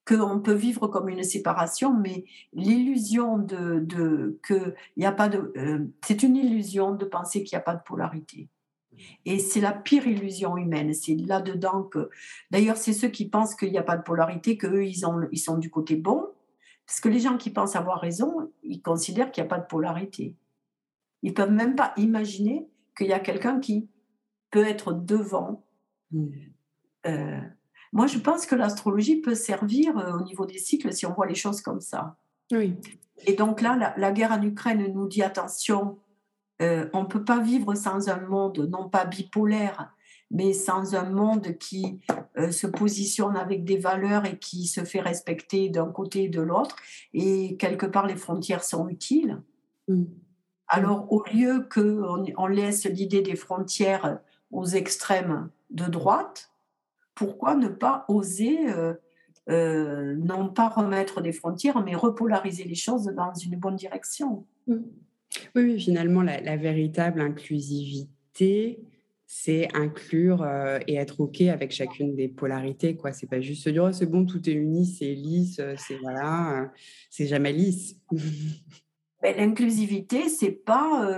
qu'on 0.07 0.41
peut 0.41 0.55
vivre 0.55 0.89
comme 0.89 1.09
une 1.09 1.25
séparation, 1.25 1.95
mais 1.95 2.25
l'illusion 2.53 3.39
de, 3.39 4.39
que 4.43 4.75
il 4.97 5.07
a 5.07 5.13
pas 5.13 5.29
de, 5.29 5.53
euh, 5.57 5.87
c'est 6.05 6.23
une 6.23 6.37
illusion 6.37 6.95
de 6.95 7.05
penser 7.05 7.43
qu'il 7.43 7.57
n'y 7.57 7.61
a 7.61 7.65
pas 7.65 7.75
de 7.75 7.83
polarité. 7.83 8.49
Et 9.25 9.39
c'est 9.39 9.61
la 9.61 9.73
pire 9.73 10.07
illusion 10.07 10.57
humaine. 10.57 10.95
C'est 10.95 11.15
là-dedans 11.15 11.83
que, 11.83 12.11
d'ailleurs, 12.51 12.77
c'est 12.77 12.93
ceux 12.93 13.09
qui 13.09 13.29
pensent 13.29 13.55
qu'il 13.55 13.71
n'y 13.71 13.79
a 13.79 13.83
pas 13.83 13.97
de 13.97 14.03
polarité, 14.03 14.57
qu'eux, 14.57 14.85
ils, 14.85 15.03
ils 15.33 15.39
sont 15.39 15.59
du 15.59 15.71
côté 15.71 15.97
bon, 15.97 16.29
parce 16.87 17.01
que 17.01 17.09
les 17.09 17.21
gens 17.21 17.37
qui 17.37 17.51
pensent 17.51 17.77
avoir 17.77 18.01
raison, 18.01 18.53
ils 18.63 18.83
considèrent 18.83 19.31
qu'il 19.31 19.43
n'y 19.43 19.49
a 19.49 19.51
pas 19.51 19.61
de 19.61 19.67
polarité. 19.67 20.37
Ils 21.23 21.31
ne 21.31 21.35
peuvent 21.35 21.53
même 21.53 21.77
pas 21.77 21.95
imaginer 21.97 22.69
qu'il 22.97 23.07
y 23.07 23.13
a 23.13 23.21
quelqu'un 23.21 23.59
qui 23.59 23.89
peut 24.51 24.67
être 24.67 24.93
devant. 24.93 25.65
Hmm. 26.11 26.29
Euh, 27.07 27.41
moi, 27.93 28.07
je 28.07 28.19
pense 28.19 28.45
que 28.47 28.55
l'astrologie 28.55 29.21
peut 29.21 29.35
servir 29.35 29.97
euh, 29.97 30.19
au 30.19 30.23
niveau 30.23 30.47
des 30.47 30.59
cycles 30.59 30.93
si 30.93 31.07
on 31.07 31.15
voit 31.15 31.27
les 31.27 31.35
choses 31.35 31.61
comme 31.61 31.81
ça. 31.81 32.17
Oui. 32.53 32.77
Et 33.27 33.35
donc 33.35 33.61
là, 33.61 33.95
la, 33.97 34.13
guerre 34.13 34.33
en 34.33 34.43
Ukraine 34.43 34.93
nous 34.93 35.09
dit 35.09 35.23
attention, 35.23 35.99
euh, 36.61 36.89
on 36.93 37.03
ne 37.03 37.09
peut 37.09 37.25
pas 37.25 37.41
vivre 37.41 37.75
sans 37.75 38.09
un 38.09 38.21
monde 38.21 38.69
non 38.71 38.89
pas 38.89 39.05
bipolaire, 39.05 39.95
mais 40.31 40.53
sans 40.53 40.95
un 40.95 41.09
monde 41.09 41.57
qui 41.59 42.01
se 42.51 42.67
positionne 42.67 43.37
avec 43.37 43.65
des 43.65 43.77
valeurs 43.77 44.27
et 44.27 44.39
qui 44.39 44.67
se 44.67 44.85
fait 44.85 45.01
respecter 45.01 45.69
d'un 45.69 45.87
côté 45.87 46.25
et 46.25 46.29
de 46.29 46.41
l'autre. 46.41 46.77
Et 47.13 47.57
quelque 47.57 47.87
part, 47.87 48.07
les 48.07 48.17
frontières 48.17 48.65
sont 48.65 48.89
utiles. 48.89 49.41
Mm. 49.89 50.05
Alors, 50.69 51.13
au 51.13 51.23
lieu 51.33 51.67
qu'on 51.73 52.25
on 52.37 52.47
laisse 52.47 52.85
l'idée 52.87 53.23
des 53.23 53.37
frontières 53.37 54.19
aux 54.51 54.67
extrêmes 54.67 55.51
de 55.71 55.85
droite, 55.85 56.51
pourquoi 57.15 57.55
ne 57.55 57.69
pas 57.69 58.05
oser, 58.09 58.71
euh, 58.71 58.95
euh, 59.51 60.15
non 60.17 60.49
pas 60.49 60.69
remettre 60.69 61.21
des 61.21 61.33
frontières, 61.33 61.83
mais 61.85 61.95
repolariser 61.95 62.65
les 62.65 62.75
choses 62.75 63.05
dans 63.05 63.35
une 63.35 63.57
bonne 63.57 63.77
direction? 63.77 64.47
Mm. 64.67 64.79
Oui, 65.55 65.81
finalement, 65.81 66.23
la 66.23 66.57
véritable 66.57 67.21
inclusivité, 67.21 68.81
c'est 69.27 69.69
inclure 69.75 70.43
euh, 70.43 70.79
et 70.87 70.97
être 70.97 71.21
OK 71.21 71.41
avec 71.43 71.73
chacune 71.73 72.15
des 72.15 72.29
polarités. 72.29 72.97
quoi. 72.97 73.13
C'est 73.13 73.27
pas 73.27 73.41
juste 73.41 73.65
se 73.65 73.71
dire 73.71 73.85
oh, 73.85 73.93
c'est 73.93 74.07
bon, 74.07 74.27
tout 74.27 74.49
est 74.49 74.53
uni, 74.53 74.87
c'est 74.87 75.13
lisse, 75.15 75.59
euh, 75.61 75.75
c'est 75.77 75.97
voilà, 75.97 76.63
euh, 76.63 76.67
c'est 77.11 77.27
jamais 77.27 77.53
lisse. 77.53 77.97
Ben, 79.23 79.35
l'inclusivité, 79.39 80.29
c'est 80.29 80.51
pas 80.51 81.09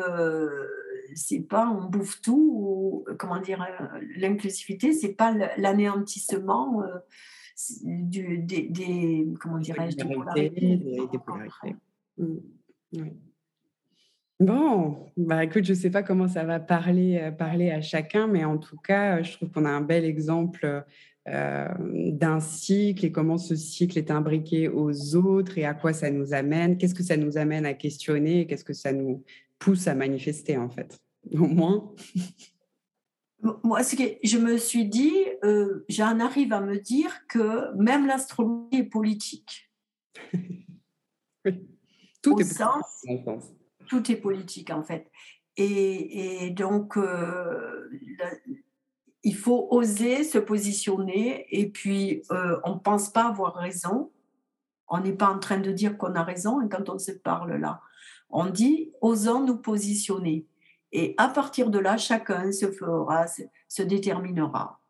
c'est 1.16 1.40
pas 1.40 1.68
on 1.68 1.88
bouffe 1.88 2.20
tout 2.20 2.52
ou, 2.54 3.04
comment 3.18 3.40
dire 3.40 3.66
l'inclusivité 4.16 4.92
c'est 4.92 5.14
pas 5.14 5.34
l'anéantissement 5.56 6.84
du, 7.82 8.38
des, 8.38 9.26
comment 9.40 9.58
dirais-je 9.58 9.96
des 9.96 10.04
polarités, 10.04 10.76
des, 10.76 11.18
polarités. 11.18 11.74
Mmh. 12.18 12.36
Bon, 14.38 15.10
bah 15.16 15.44
écoute, 15.44 15.64
je 15.64 15.72
ne 15.72 15.78
sais 15.78 15.90
pas 15.90 16.02
comment 16.02 16.28
ça 16.28 16.44
va 16.44 16.60
parler, 16.60 17.18
euh, 17.22 17.30
parler 17.30 17.70
à 17.70 17.80
chacun, 17.80 18.26
mais 18.26 18.44
en 18.44 18.58
tout 18.58 18.76
cas, 18.76 19.22
je 19.22 19.32
trouve 19.32 19.50
qu'on 19.50 19.64
a 19.64 19.70
un 19.70 19.80
bel 19.80 20.04
exemple 20.04 20.84
euh, 21.28 21.68
d'un 21.78 22.40
cycle 22.40 23.06
et 23.06 23.12
comment 23.12 23.38
ce 23.38 23.56
cycle 23.56 23.96
est 23.96 24.10
imbriqué 24.10 24.68
aux 24.68 25.16
autres 25.16 25.56
et 25.56 25.64
à 25.64 25.72
quoi 25.72 25.94
ça 25.94 26.10
nous 26.10 26.34
amène, 26.34 26.76
qu'est-ce 26.76 26.94
que 26.94 27.02
ça 27.02 27.16
nous 27.16 27.38
amène 27.38 27.64
à 27.64 27.72
questionner 27.72 28.40
et 28.40 28.46
qu'est-ce 28.46 28.64
que 28.64 28.74
ça 28.74 28.92
nous 28.92 29.24
pousse 29.58 29.88
à 29.88 29.94
manifester 29.94 30.58
en 30.58 30.68
fait, 30.68 31.00
au 31.32 31.46
moins. 31.46 31.94
Moi, 33.64 33.82
ce 33.82 33.96
que 33.96 34.18
je 34.22 34.36
me 34.36 34.58
suis 34.58 34.86
dit, 34.86 35.16
euh, 35.44 35.86
j'en 35.88 36.20
arrive 36.20 36.52
à 36.52 36.60
me 36.60 36.78
dire 36.78 37.26
que 37.26 37.74
même 37.76 38.06
l'astrologie 38.06 38.80
est 38.80 38.84
politique. 38.84 39.72
Tout 42.22 42.38
est 42.38 42.58
politique 42.58 43.55
tout 43.86 44.10
est 44.10 44.16
politique 44.16 44.70
en 44.70 44.82
fait. 44.82 45.10
Et, 45.58 46.50
donc, 46.50 46.98
euh, 46.98 47.88
il 49.22 49.34
faut 49.34 49.68
oser 49.70 50.22
se 50.22 50.38
positionner 50.38 51.46
et 51.50 51.70
puis 51.70 52.22
euh, 52.30 52.60
on 52.64 52.74
ne 52.74 52.80
pense 52.80 53.10
pas 53.10 53.28
avoir 53.28 53.54
raison. 53.54 54.10
On 54.88 55.00
n'est 55.00 55.14
pas 55.14 55.30
en 55.30 55.38
train 55.38 55.58
de 55.58 55.72
dire 55.72 55.96
qu'on 55.96 56.14
a 56.14 56.22
raison 56.22 56.60
et 56.60 56.68
quand 56.68 56.90
on 56.90 56.98
se 56.98 57.12
parle 57.12 57.56
là. 57.56 57.80
On 58.28 58.46
dit 58.46 58.92
osons 59.00 59.44
nous 59.44 59.56
positionner. 59.56 60.46
Et 60.92 61.14
à 61.16 61.28
partir 61.28 61.70
de 61.70 61.78
là, 61.78 61.96
chacun 61.96 62.52
se 62.52 62.70
fera, 62.70 63.26
se 63.68 63.82
déterminera. 63.82 64.80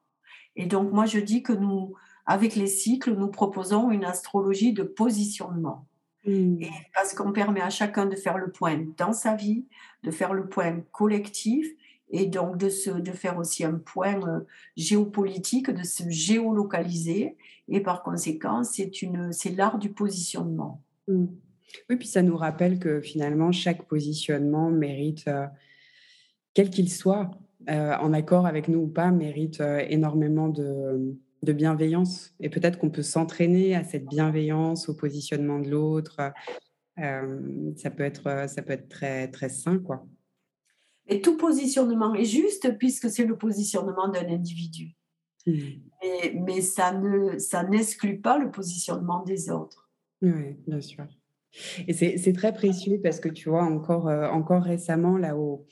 Et 0.56 0.66
donc, 0.66 0.92
moi, 0.92 1.06
je 1.06 1.18
dis 1.18 1.42
que 1.42 1.52
nous, 1.52 1.94
avec 2.26 2.56
les 2.56 2.66
cycles, 2.66 3.14
nous 3.14 3.28
proposons 3.28 3.90
une 3.90 4.04
astrologie 4.04 4.72
de 4.72 4.82
positionnement. 4.82 5.86
Mmh. 6.26 6.62
Et 6.62 6.70
parce 6.92 7.14
qu'on 7.14 7.32
permet 7.32 7.60
à 7.60 7.70
chacun 7.70 8.06
de 8.06 8.16
faire 8.16 8.38
le 8.38 8.50
point 8.50 8.84
dans 8.96 9.12
sa 9.12 9.36
vie, 9.36 9.64
de 10.02 10.10
faire 10.10 10.34
le 10.34 10.48
point 10.48 10.80
collectif 10.92 11.66
et 12.10 12.26
donc 12.26 12.56
de, 12.56 12.68
se, 12.68 12.90
de 12.90 13.10
faire 13.12 13.38
aussi 13.38 13.64
un 13.64 13.74
point 13.74 14.20
euh, 14.28 14.40
géopolitique, 14.76 15.70
de 15.70 15.84
se 15.84 16.08
géolocaliser. 16.08 17.36
Et 17.68 17.80
par 17.80 18.02
conséquent, 18.02 18.62
c'est, 18.64 18.90
l'art 19.56 19.78
du 19.78 19.90
positionnement. 19.90 20.82
Mmh. 21.08 21.26
Oui, 21.90 21.96
puis 21.96 22.08
ça 22.08 22.22
nous 22.22 22.36
rappelle 22.36 22.78
que 22.78 23.00
finalement, 23.00 23.52
chaque 23.52 23.86
positionnement 23.86 24.70
mérite, 24.70 25.24
euh, 25.28 25.46
quel 26.54 26.70
qu'il 26.70 26.90
soit, 26.90 27.30
euh, 27.68 27.94
en 27.96 28.12
accord 28.12 28.46
avec 28.46 28.68
nous 28.68 28.80
ou 28.80 28.86
pas, 28.88 29.10
mérite 29.10 29.60
énormément 29.88 30.48
de, 30.48 31.16
de 31.42 31.52
bienveillance. 31.52 32.34
Et 32.40 32.48
peut-être 32.48 32.78
qu'on 32.78 32.90
peut, 32.90 33.02
s'entraîner 33.02 33.74
à 33.74 33.84
cette 33.84 34.06
bienveillance, 34.06 34.88
au 34.88 34.94
positionnement 34.94 35.58
de 35.58 35.70
l'autre. 35.70 36.32
Euh, 36.98 37.72
ça 37.76 37.90
peut 37.90 38.04
être, 38.04 38.48
ça 38.48 38.62
peut 38.62 38.72
être 38.72 38.88
très, 38.88 39.28
très 39.28 39.48
sain, 39.48 39.78
quoi. 39.78 40.06
Et 41.08 41.20
tout 41.20 41.36
positionnement 41.36 42.14
est 42.14 42.24
juste 42.24 42.76
puisque 42.78 43.10
c'est 43.10 43.24
le 43.24 43.36
positionnement 43.36 44.08
d'un 44.08 44.28
individu. 44.28 44.96
Mmh. 45.46 45.60
Mais, 46.44 46.60
ça, 46.60 46.92
ne, 46.92 47.38
ça 47.38 47.62
n'exclut 47.62 48.20
pas 48.20 48.38
le 48.38 48.50
positionnement 48.50 49.22
des 49.22 49.50
autres. 49.50 49.88
Oui, 50.22 50.56
bien 50.66 50.80
sûr. 50.80 51.06
Et 51.88 51.92
c'est 51.92 52.32
très 52.32 52.52
précieux 52.52 53.00
parce 53.02 53.20
que 53.20 53.28
tu 53.28 53.48
vois, 53.48 53.64
encore, 53.64 54.08
euh, 54.08 54.28
encore 54.28 54.62
récemment, 54.62 55.16
là, 55.16 55.36
au, 55.36 55.66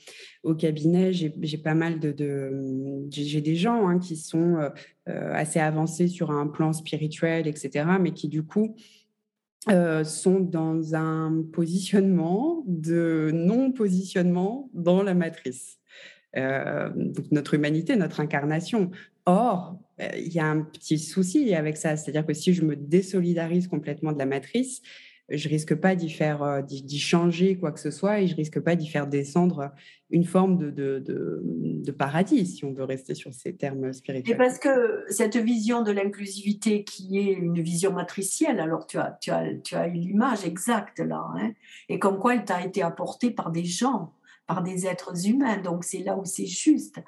cabinet, 0.57 1.11
j'ai 1.13 1.57
pas 1.57 1.73
mal 1.73 1.99
de. 1.99 2.11
de 2.11 3.05
j'ai 3.09 3.41
des 3.41 3.55
gens 3.55 3.87
hein, 3.87 3.99
qui 3.99 4.15
sont 4.15 4.55
euh, 4.55 4.69
euh, 5.09 5.33
assez 5.33 5.59
avancés 5.59 6.07
sur 6.07 6.31
un 6.31 6.47
plan 6.47 6.73
spirituel, 6.73 7.47
etc., 7.47 7.85
mais 7.99 8.11
qui, 8.11 8.27
du 8.27 8.43
coup, 8.43 8.75
sont 10.03 10.39
dans 10.41 10.93
un 10.93 11.43
positionnement 11.51 12.63
de 12.67 13.31
non-positionnement 13.33 14.69
dans 14.75 15.01
la 15.01 15.15
matrice. 15.15 15.79
donc 16.35 17.31
notre 17.31 17.55
humanité, 17.55 17.95
notre 17.95 18.19
incarnation. 18.19 18.91
Or, 19.25 19.79
il 19.97 20.31
y 20.31 20.39
a 20.39 20.45
un 20.45 20.61
petit 20.61 20.99
souci 20.99 21.55
avec 21.55 21.77
ça, 21.77 21.97
c'est-à-dire 21.97 22.27
que 22.27 22.35
si 22.35 22.53
je 22.53 22.63
me 22.63 22.75
désolidarise 22.75 23.67
complètement 23.67 24.11
de 24.11 24.19
la 24.19 24.27
matrice, 24.27 24.83
je 25.29 25.49
risque 25.49 25.75
pas 25.75 25.95
d'y 25.95 26.09
faire, 26.09 26.43
euh, 26.43 26.61
d'y 26.61 26.99
changer 26.99 27.57
quoi 27.57 27.71
que 27.71 27.79
ce 27.79 27.91
soit 27.91 28.21
et 28.21 28.27
je 28.27 28.35
risque 28.35 28.59
pas 28.59 28.75
d'y 28.75 28.87
faire 28.87 29.07
descendre 29.07 29.71
une 30.11 30.23
forme 30.23 30.57
de, 30.57 30.69
de, 30.69 31.01
de, 31.03 31.91
paradis, 31.91 32.45
si 32.45 32.63
on 32.63 32.73
veut 32.73 32.83
rester 32.83 33.15
sur 33.15 33.33
ces 33.33 33.55
termes 33.55 33.91
spirituels. 33.91 34.35
Et 34.35 34.37
parce 34.37 34.59
que 34.59 35.03
cette 35.09 35.35
vision 35.35 35.81
de 35.81 35.91
l'inclusivité 35.91 36.83
qui 36.83 37.17
est 37.17 37.33
une 37.33 37.59
vision 37.61 37.91
matricielle, 37.91 38.59
alors 38.59 38.85
tu 38.85 38.99
as, 38.99 39.17
tu 39.19 39.31
as, 39.31 39.55
tu 39.63 39.75
as 39.75 39.87
l'image 39.87 40.45
exacte 40.45 40.99
là, 40.99 41.25
hein, 41.37 41.51
et 41.89 41.97
comme 41.97 42.19
quoi 42.19 42.35
elle 42.35 42.45
t'a 42.45 42.63
été 42.63 42.83
apportée 42.83 43.31
par 43.31 43.51
des 43.51 43.65
gens 43.65 44.13
par 44.47 44.61
des 44.63 44.87
êtres 44.87 45.27
humains. 45.27 45.57
Donc 45.57 45.83
c'est 45.83 45.99
là 45.99 46.17
où 46.17 46.25
c'est 46.25 46.45
juste. 46.45 46.99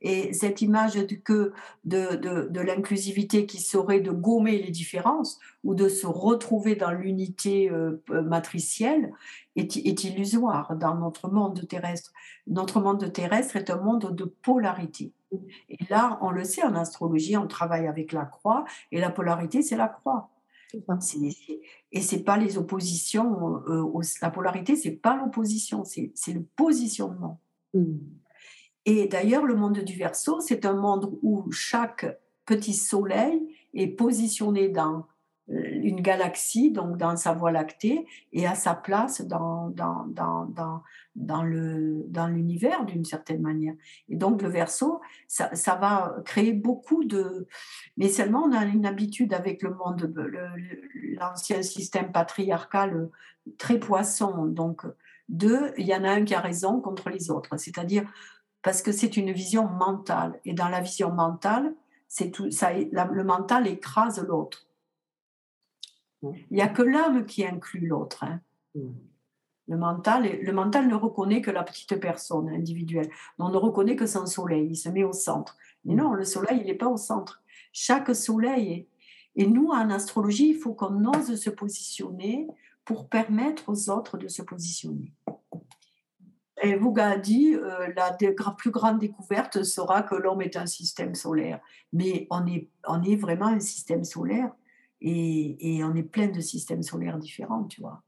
Et 0.00 0.32
cette 0.32 0.62
image 0.62 0.94
de, 0.94 1.14
que 1.14 1.52
de, 1.84 2.16
de, 2.16 2.48
de 2.50 2.60
l'inclusivité 2.60 3.46
qui 3.46 3.58
serait 3.58 4.00
de 4.00 4.10
gommer 4.10 4.58
les 4.62 4.70
différences 4.70 5.38
ou 5.64 5.74
de 5.74 5.88
se 5.88 6.06
retrouver 6.06 6.76
dans 6.76 6.92
l'unité 6.92 7.70
euh, 7.70 8.02
matricielle 8.08 9.12
est, 9.56 9.76
est, 9.76 10.04
illusoire 10.04 10.76
dans 10.76 10.94
notre 10.94 11.28
monde 11.28 11.66
terrestre. 11.68 12.12
Notre 12.46 12.80
monde 12.80 13.12
terrestre 13.12 13.56
est 13.56 13.70
un 13.70 13.80
monde 13.80 14.14
de 14.14 14.24
polarité. 14.24 15.12
Et 15.68 15.78
là, 15.90 16.18
on 16.22 16.30
le 16.30 16.44
sait 16.44 16.62
en 16.62 16.74
astrologie, 16.74 17.36
on 17.36 17.46
travaille 17.46 17.86
avec 17.88 18.12
la 18.12 18.24
croix, 18.24 18.64
et 18.92 19.00
la 19.00 19.10
polarité, 19.10 19.62
c'est 19.62 19.76
la 19.76 19.88
croix. 19.88 20.30
Et 21.92 22.00
c'est 22.00 22.24
pas 22.24 22.36
les 22.36 22.58
oppositions. 22.58 23.62
Euh, 23.68 24.00
la 24.20 24.30
polarité, 24.30 24.76
c'est 24.76 24.92
pas 24.92 25.16
l'opposition, 25.16 25.84
c'est 25.84 26.12
le 26.32 26.42
positionnement. 26.56 27.40
Mmh. 27.74 27.96
Et 28.84 29.08
d'ailleurs, 29.08 29.44
le 29.44 29.56
monde 29.56 29.78
du 29.78 29.96
Verseau, 29.96 30.40
c'est 30.40 30.64
un 30.64 30.74
monde 30.74 31.18
où 31.22 31.50
chaque 31.50 32.06
petit 32.44 32.74
soleil 32.74 33.48
est 33.74 33.88
positionné 33.88 34.68
dans 34.68 35.06
une 35.48 36.00
galaxie, 36.00 36.72
donc 36.72 36.96
dans 36.96 37.16
sa 37.16 37.32
voie 37.32 37.52
lactée, 37.52 38.06
et 38.32 38.46
à 38.46 38.54
sa 38.54 38.74
place 38.74 39.22
dans, 39.22 39.70
dans, 39.70 40.04
dans, 40.08 40.46
dans, 40.46 40.82
dans 41.14 41.42
le, 41.42 42.04
dans 42.08 42.26
l'univers 42.26 42.84
d'une 42.84 43.04
certaine 43.04 43.42
manière. 43.42 43.74
Et 44.08 44.16
donc 44.16 44.42
le 44.42 44.48
verso, 44.48 45.00
ça, 45.28 45.54
ça, 45.54 45.76
va 45.76 46.16
créer 46.24 46.52
beaucoup 46.52 47.04
de... 47.04 47.46
Mais 47.96 48.08
seulement 48.08 48.42
on 48.42 48.52
a 48.52 48.64
une 48.64 48.86
habitude 48.86 49.32
avec 49.32 49.62
le 49.62 49.74
monde, 49.74 50.12
l'ancien 51.18 51.62
système 51.62 52.10
patriarcal 52.10 53.08
très 53.56 53.78
poisson. 53.78 54.46
Donc 54.46 54.82
deux, 55.28 55.72
il 55.76 55.86
y 55.86 55.94
en 55.94 56.04
a 56.04 56.10
un 56.10 56.24
qui 56.24 56.34
a 56.34 56.40
raison 56.40 56.80
contre 56.80 57.08
les 57.08 57.30
autres, 57.30 57.56
c'est-à-dire 57.56 58.04
parce 58.62 58.82
que 58.82 58.90
c'est 58.90 59.16
une 59.16 59.30
vision 59.30 59.68
mentale. 59.68 60.40
Et 60.44 60.52
dans 60.52 60.68
la 60.68 60.80
vision 60.80 61.12
mentale, 61.12 61.72
c'est 62.08 62.32
tout, 62.32 62.50
ça, 62.50 62.72
le 62.72 63.24
mental 63.24 63.68
écrase 63.68 64.24
l'autre. 64.26 64.65
Il 66.50 66.56
n'y 66.56 66.62
a 66.62 66.68
que 66.68 66.82
l'âme 66.82 67.26
qui 67.26 67.44
inclut 67.44 67.86
l'autre. 67.86 68.24
Hein. 68.24 68.40
Mm. 68.74 68.92
Le 69.68 69.76
mental, 69.76 70.40
le 70.40 70.52
mental 70.52 70.86
ne 70.86 70.94
reconnaît 70.94 71.40
que 71.40 71.50
la 71.50 71.64
petite 71.64 71.98
personne 71.98 72.48
individuelle. 72.48 73.10
On 73.38 73.48
ne 73.48 73.56
reconnaît 73.56 73.96
que 73.96 74.06
son 74.06 74.26
soleil. 74.26 74.68
Il 74.70 74.76
se 74.76 74.88
met 74.88 75.04
au 75.04 75.12
centre. 75.12 75.56
Mais 75.84 75.94
mm. 75.94 75.98
non, 75.98 76.12
le 76.12 76.24
soleil, 76.24 76.60
il 76.60 76.66
n'est 76.66 76.74
pas 76.74 76.88
au 76.88 76.96
centre. 76.96 77.42
Chaque 77.72 78.14
soleil 78.14 78.72
est. 78.72 78.88
Et 79.38 79.46
nous, 79.46 79.68
en 79.68 79.90
astrologie, 79.90 80.50
il 80.50 80.56
faut 80.56 80.72
qu'on 80.72 81.04
ose 81.04 81.34
se 81.34 81.50
positionner 81.50 82.48
pour 82.86 83.08
permettre 83.08 83.68
aux 83.68 83.90
autres 83.90 84.16
de 84.16 84.28
se 84.28 84.40
positionner. 84.40 85.12
Et 86.62 86.74
Vouga 86.74 87.10
a 87.10 87.16
dit 87.18 87.54
euh, 87.54 87.92
la 87.94 88.16
plus 88.52 88.70
grande 88.70 88.98
découverte 88.98 89.62
sera 89.62 90.02
que 90.02 90.14
l'homme 90.14 90.40
est 90.40 90.56
un 90.56 90.64
système 90.64 91.14
solaire. 91.14 91.60
Mais 91.92 92.26
on 92.30 92.46
est, 92.46 92.70
on 92.88 93.02
est 93.02 93.16
vraiment 93.16 93.48
un 93.48 93.60
système 93.60 94.04
solaire 94.04 94.52
et, 95.08 95.84
on 95.84 95.94
est 95.94 96.02
plein 96.02 96.28
de 96.28 96.40
systèmes 96.40 96.82
solaires 96.82 97.18
différents, 97.18 97.64
tu 97.64 97.80
vois. 97.80 98.02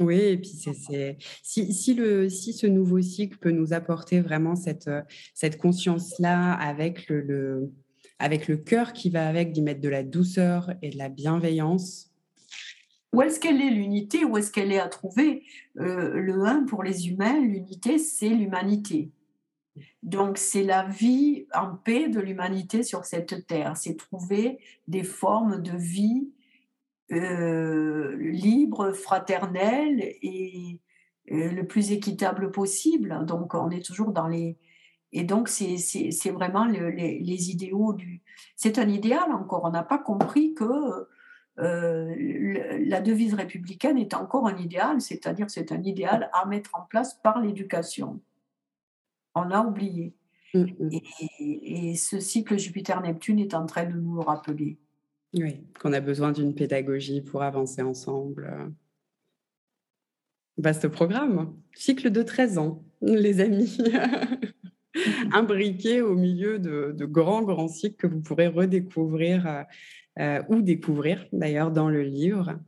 Oui, 0.00 0.16
et 0.16 0.38
puis 0.38 0.50
c'est, 0.50 1.18
si, 1.42 1.72
si, 1.72 1.94
le, 1.94 2.28
si 2.28 2.52
ce 2.52 2.66
nouveau 2.66 3.00
cycle 3.00 3.38
peut 3.38 3.50
nous 3.50 3.72
apporter 3.72 4.20
vraiment 4.20 4.56
cette, 4.56 4.90
cette 5.34 5.58
conscience-là 5.58 6.54
avec 6.54 7.08
le, 7.08 7.70
avec 8.18 8.48
le 8.48 8.56
cœur 8.56 8.92
qui 8.92 9.10
va 9.10 9.28
avec, 9.28 9.52
d'y 9.52 9.62
mettre 9.62 9.80
de 9.80 9.88
la 9.88 10.02
douceur 10.02 10.72
et 10.82 10.90
de 10.90 10.98
la 10.98 11.08
bienveillance. 11.08 12.10
Où 13.12 13.22
est-ce 13.22 13.40
qu'elle 13.40 13.60
est 13.60 13.70
l'unité? 13.70 14.24
Où 14.24 14.36
est-ce 14.36 14.52
qu'elle 14.52 14.70
est 14.70 14.78
à 14.78 14.88
trouver? 14.88 15.42
Euh, 15.78 16.12
Le 16.14 16.44
1 16.44 16.64
pour 16.64 16.82
les 16.82 17.08
humains, 17.08 17.40
l'unité, 17.40 17.98
c'est 17.98 18.28
l'humanité. 18.28 19.10
Donc, 20.02 20.38
c'est 20.38 20.62
la 20.62 20.86
vie 20.86 21.46
en 21.54 21.74
paix 21.74 22.08
de 22.08 22.20
l'humanité 22.20 22.82
sur 22.82 23.04
cette 23.04 23.46
terre. 23.46 23.76
C'est 23.76 23.96
trouver 23.96 24.58
des 24.86 25.02
formes 25.02 25.62
de 25.62 25.76
vie 25.76 26.28
euh, 27.12 28.16
libres, 28.16 28.92
fraternelles 28.92 30.00
et, 30.22 30.80
le 31.32 31.62
plus 31.62 31.92
équitable 31.92 32.50
possible. 32.50 33.24
Donc, 33.24 33.54
on 33.54 33.70
est 33.70 33.84
toujours 33.84 34.10
dans 34.10 34.26
les. 34.26 34.58
Et 35.12 35.22
donc, 35.22 35.48
c'est 35.48 36.30
vraiment 36.32 36.64
les, 36.64 37.20
les, 37.20 37.50
idéaux 37.50 37.92
du. 37.92 38.20
C'est 38.56 38.78
un 38.78 38.88
idéal 38.88 39.30
encore. 39.32 39.64
On 39.64 39.70
n'a 39.70 39.84
pas 39.84 39.98
compris 39.98 40.54
que 40.54 41.06
la 41.56 43.00
devise 43.00 43.34
républicaine 43.34 43.96
est 43.96 44.14
encore 44.14 44.48
un 44.48 44.56
idéal, 44.56 45.00
c'est-à-dire 45.00 45.48
c'est 45.50 45.70
un 45.70 45.82
idéal 45.82 46.30
à 46.32 46.46
mettre 46.46 46.70
en 46.74 46.82
place 46.82 47.14
par 47.14 47.40
l'éducation. 47.40 48.20
On 49.34 49.50
a 49.50 49.60
oublié. 49.62 50.14
Mmh, 50.54 50.60
mmh. 50.60 50.90
Et, 51.38 51.94
ce 51.96 52.18
cycle 52.18 52.58
Jupiter-Neptune 52.58 53.38
est 53.38 53.54
en 53.54 53.66
train 53.66 53.84
de 53.84 53.94
nous 53.94 54.16
le 54.16 54.20
rappeler. 54.20 54.78
Oui, 55.34 55.60
qu'on 55.78 55.92
a 55.92 56.00
besoin 56.00 56.32
d'une 56.32 56.54
pédagogie 56.54 57.20
pour 57.20 57.42
avancer 57.42 57.82
ensemble. 57.82 58.72
Vaste 60.56 60.88
programme. 60.88 61.54
Cycle 61.74 62.10
de 62.10 62.22
13 62.22 62.58
ans, 62.58 62.84
les 63.00 63.40
amis. 63.40 63.78
Imbriqué 65.32 66.02
au 66.02 66.16
milieu 66.16 66.58
de, 66.58 67.04
grands, 67.04 67.42
grands 67.42 67.68
cycles 67.68 67.96
que 67.96 68.06
vous 68.08 68.20
pourrez 68.20 68.48
redécouvrir 68.48 69.46
euh, 69.46 69.62
euh, 70.18 70.42
ou 70.48 70.62
découvrir 70.62 71.26
d'ailleurs 71.32 71.70
dans 71.70 71.88
le 71.88 72.02
livre. 72.02 72.58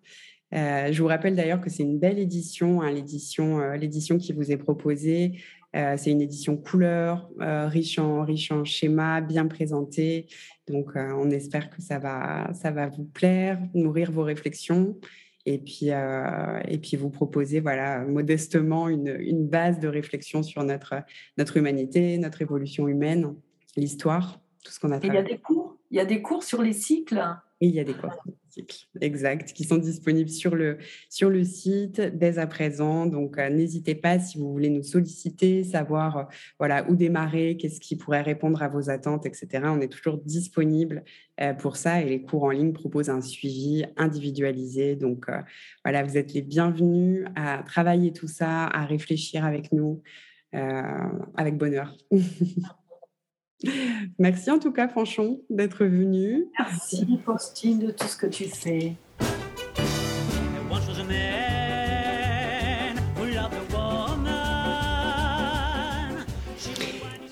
Euh, 0.54 0.92
je 0.92 1.02
vous 1.02 1.08
rappelle 1.08 1.34
d'ailleurs 1.34 1.60
que 1.60 1.68
c'est 1.68 1.82
une 1.82 1.98
belle 1.98 2.18
édition, 2.18 2.80
hein, 2.80 2.92
l'édition, 2.92 3.72
l'édition 3.72 4.18
qui 4.18 4.32
vous 4.32 4.52
est 4.52 4.56
proposée. 4.56 5.42
C'est 5.72 6.10
une 6.10 6.20
édition 6.20 6.56
couleur, 6.56 7.30
riche 7.38 7.98
en 7.98 8.24
riche 8.24 8.52
en 8.52 8.64
schémas, 8.64 9.20
bien 9.20 9.46
présentée. 9.46 10.26
Donc, 10.68 10.92
on 10.96 11.30
espère 11.30 11.70
que 11.70 11.80
ça 11.80 11.98
va, 11.98 12.52
ça 12.52 12.70
va 12.70 12.88
vous 12.88 13.04
plaire, 13.04 13.58
nourrir 13.74 14.12
vos 14.12 14.22
réflexions 14.22 14.96
et 15.44 15.58
puis, 15.58 15.90
euh, 15.90 16.60
et 16.68 16.78
puis 16.78 16.96
vous 16.96 17.10
proposer 17.10 17.60
voilà, 17.60 18.04
modestement 18.04 18.88
une, 18.88 19.16
une, 19.18 19.48
base 19.48 19.80
de 19.80 19.88
réflexion 19.88 20.42
sur 20.42 20.62
notre, 20.62 20.94
notre 21.36 21.56
humanité, 21.56 22.16
notre 22.18 22.42
évolution 22.42 22.86
humaine, 22.86 23.34
l'histoire, 23.76 24.40
tout 24.64 24.72
ce 24.72 24.78
qu'on 24.78 24.92
a 24.92 25.00
fait. 25.00 25.08
Il 25.08 25.14
y 25.14 25.18
a 25.18 25.22
des 25.22 25.38
cours, 25.38 25.78
il 25.90 25.96
y 25.96 26.00
a 26.00 26.04
des 26.04 26.22
cours 26.22 26.44
sur 26.44 26.62
les 26.62 26.72
cycles? 26.72 27.22
Et 27.60 27.66
il 27.66 27.74
y 27.74 27.80
a 27.80 27.84
des 27.84 27.94
cours 27.94 28.22
exact, 29.00 29.52
qui 29.52 29.64
sont 29.64 29.78
disponibles 29.78 30.30
sur 30.30 30.54
le, 30.54 30.78
sur 31.08 31.30
le 31.30 31.44
site 31.44 32.00
dès 32.00 32.38
à 32.38 32.46
présent. 32.46 33.06
Donc, 33.06 33.38
euh, 33.38 33.48
n'hésitez 33.48 33.94
pas 33.94 34.18
si 34.18 34.38
vous 34.38 34.52
voulez 34.52 34.70
nous 34.70 34.82
solliciter, 34.82 35.64
savoir 35.64 36.16
euh, 36.16 36.24
voilà, 36.58 36.88
où 36.88 36.96
démarrer, 36.96 37.56
qu'est-ce 37.56 37.80
qui 37.80 37.96
pourrait 37.96 38.22
répondre 38.22 38.62
à 38.62 38.68
vos 38.68 38.90
attentes, 38.90 39.26
etc. 39.26 39.48
On 39.66 39.80
est 39.80 39.92
toujours 39.92 40.18
disponible 40.18 41.04
euh, 41.40 41.54
pour 41.54 41.76
ça 41.76 42.00
et 42.00 42.08
les 42.08 42.22
cours 42.22 42.44
en 42.44 42.50
ligne 42.50 42.72
proposent 42.72 43.10
un 43.10 43.22
suivi 43.22 43.84
individualisé. 43.96 44.96
Donc, 44.96 45.26
voilà, 45.84 46.02
vous 46.02 46.16
êtes 46.16 46.32
les 46.34 46.42
bienvenus 46.42 47.24
à 47.36 47.62
travailler 47.66 48.12
tout 48.12 48.28
ça, 48.28 48.66
à 48.66 48.84
réfléchir 48.84 49.44
avec 49.44 49.72
nous 49.72 50.02
avec 51.34 51.56
bonheur. 51.56 51.96
Merci 54.18 54.50
en 54.50 54.58
tout 54.58 54.72
cas, 54.72 54.88
Fanchon, 54.88 55.40
d'être 55.50 55.84
venu. 55.84 56.46
Merci, 56.58 57.06
Faustine, 57.24 57.78
de 57.78 57.90
tout 57.90 58.06
ce 58.06 58.16
que 58.16 58.26
tu 58.26 58.44
fais. 58.44 58.96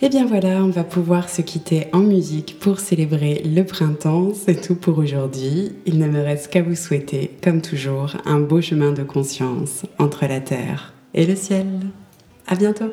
Et 0.02 0.06
eh 0.06 0.08
bien 0.08 0.24
voilà, 0.24 0.64
on 0.64 0.70
va 0.70 0.82
pouvoir 0.82 1.28
se 1.28 1.42
quitter 1.42 1.88
en 1.92 1.98
musique 1.98 2.58
pour 2.58 2.80
célébrer 2.80 3.42
le 3.44 3.62
printemps. 3.64 4.32
C'est 4.32 4.58
tout 4.58 4.74
pour 4.74 4.96
aujourd'hui. 4.96 5.72
Il 5.84 5.98
ne 5.98 6.06
me 6.06 6.22
reste 6.22 6.48
qu'à 6.48 6.62
vous 6.62 6.74
souhaiter, 6.74 7.36
comme 7.44 7.60
toujours, 7.60 8.16
un 8.24 8.40
beau 8.40 8.62
chemin 8.62 8.92
de 8.92 9.02
conscience 9.02 9.82
entre 9.98 10.24
la 10.24 10.40
terre 10.40 10.94
et 11.12 11.26
le 11.26 11.36
ciel. 11.36 11.66
À 12.46 12.54
bientôt. 12.54 12.90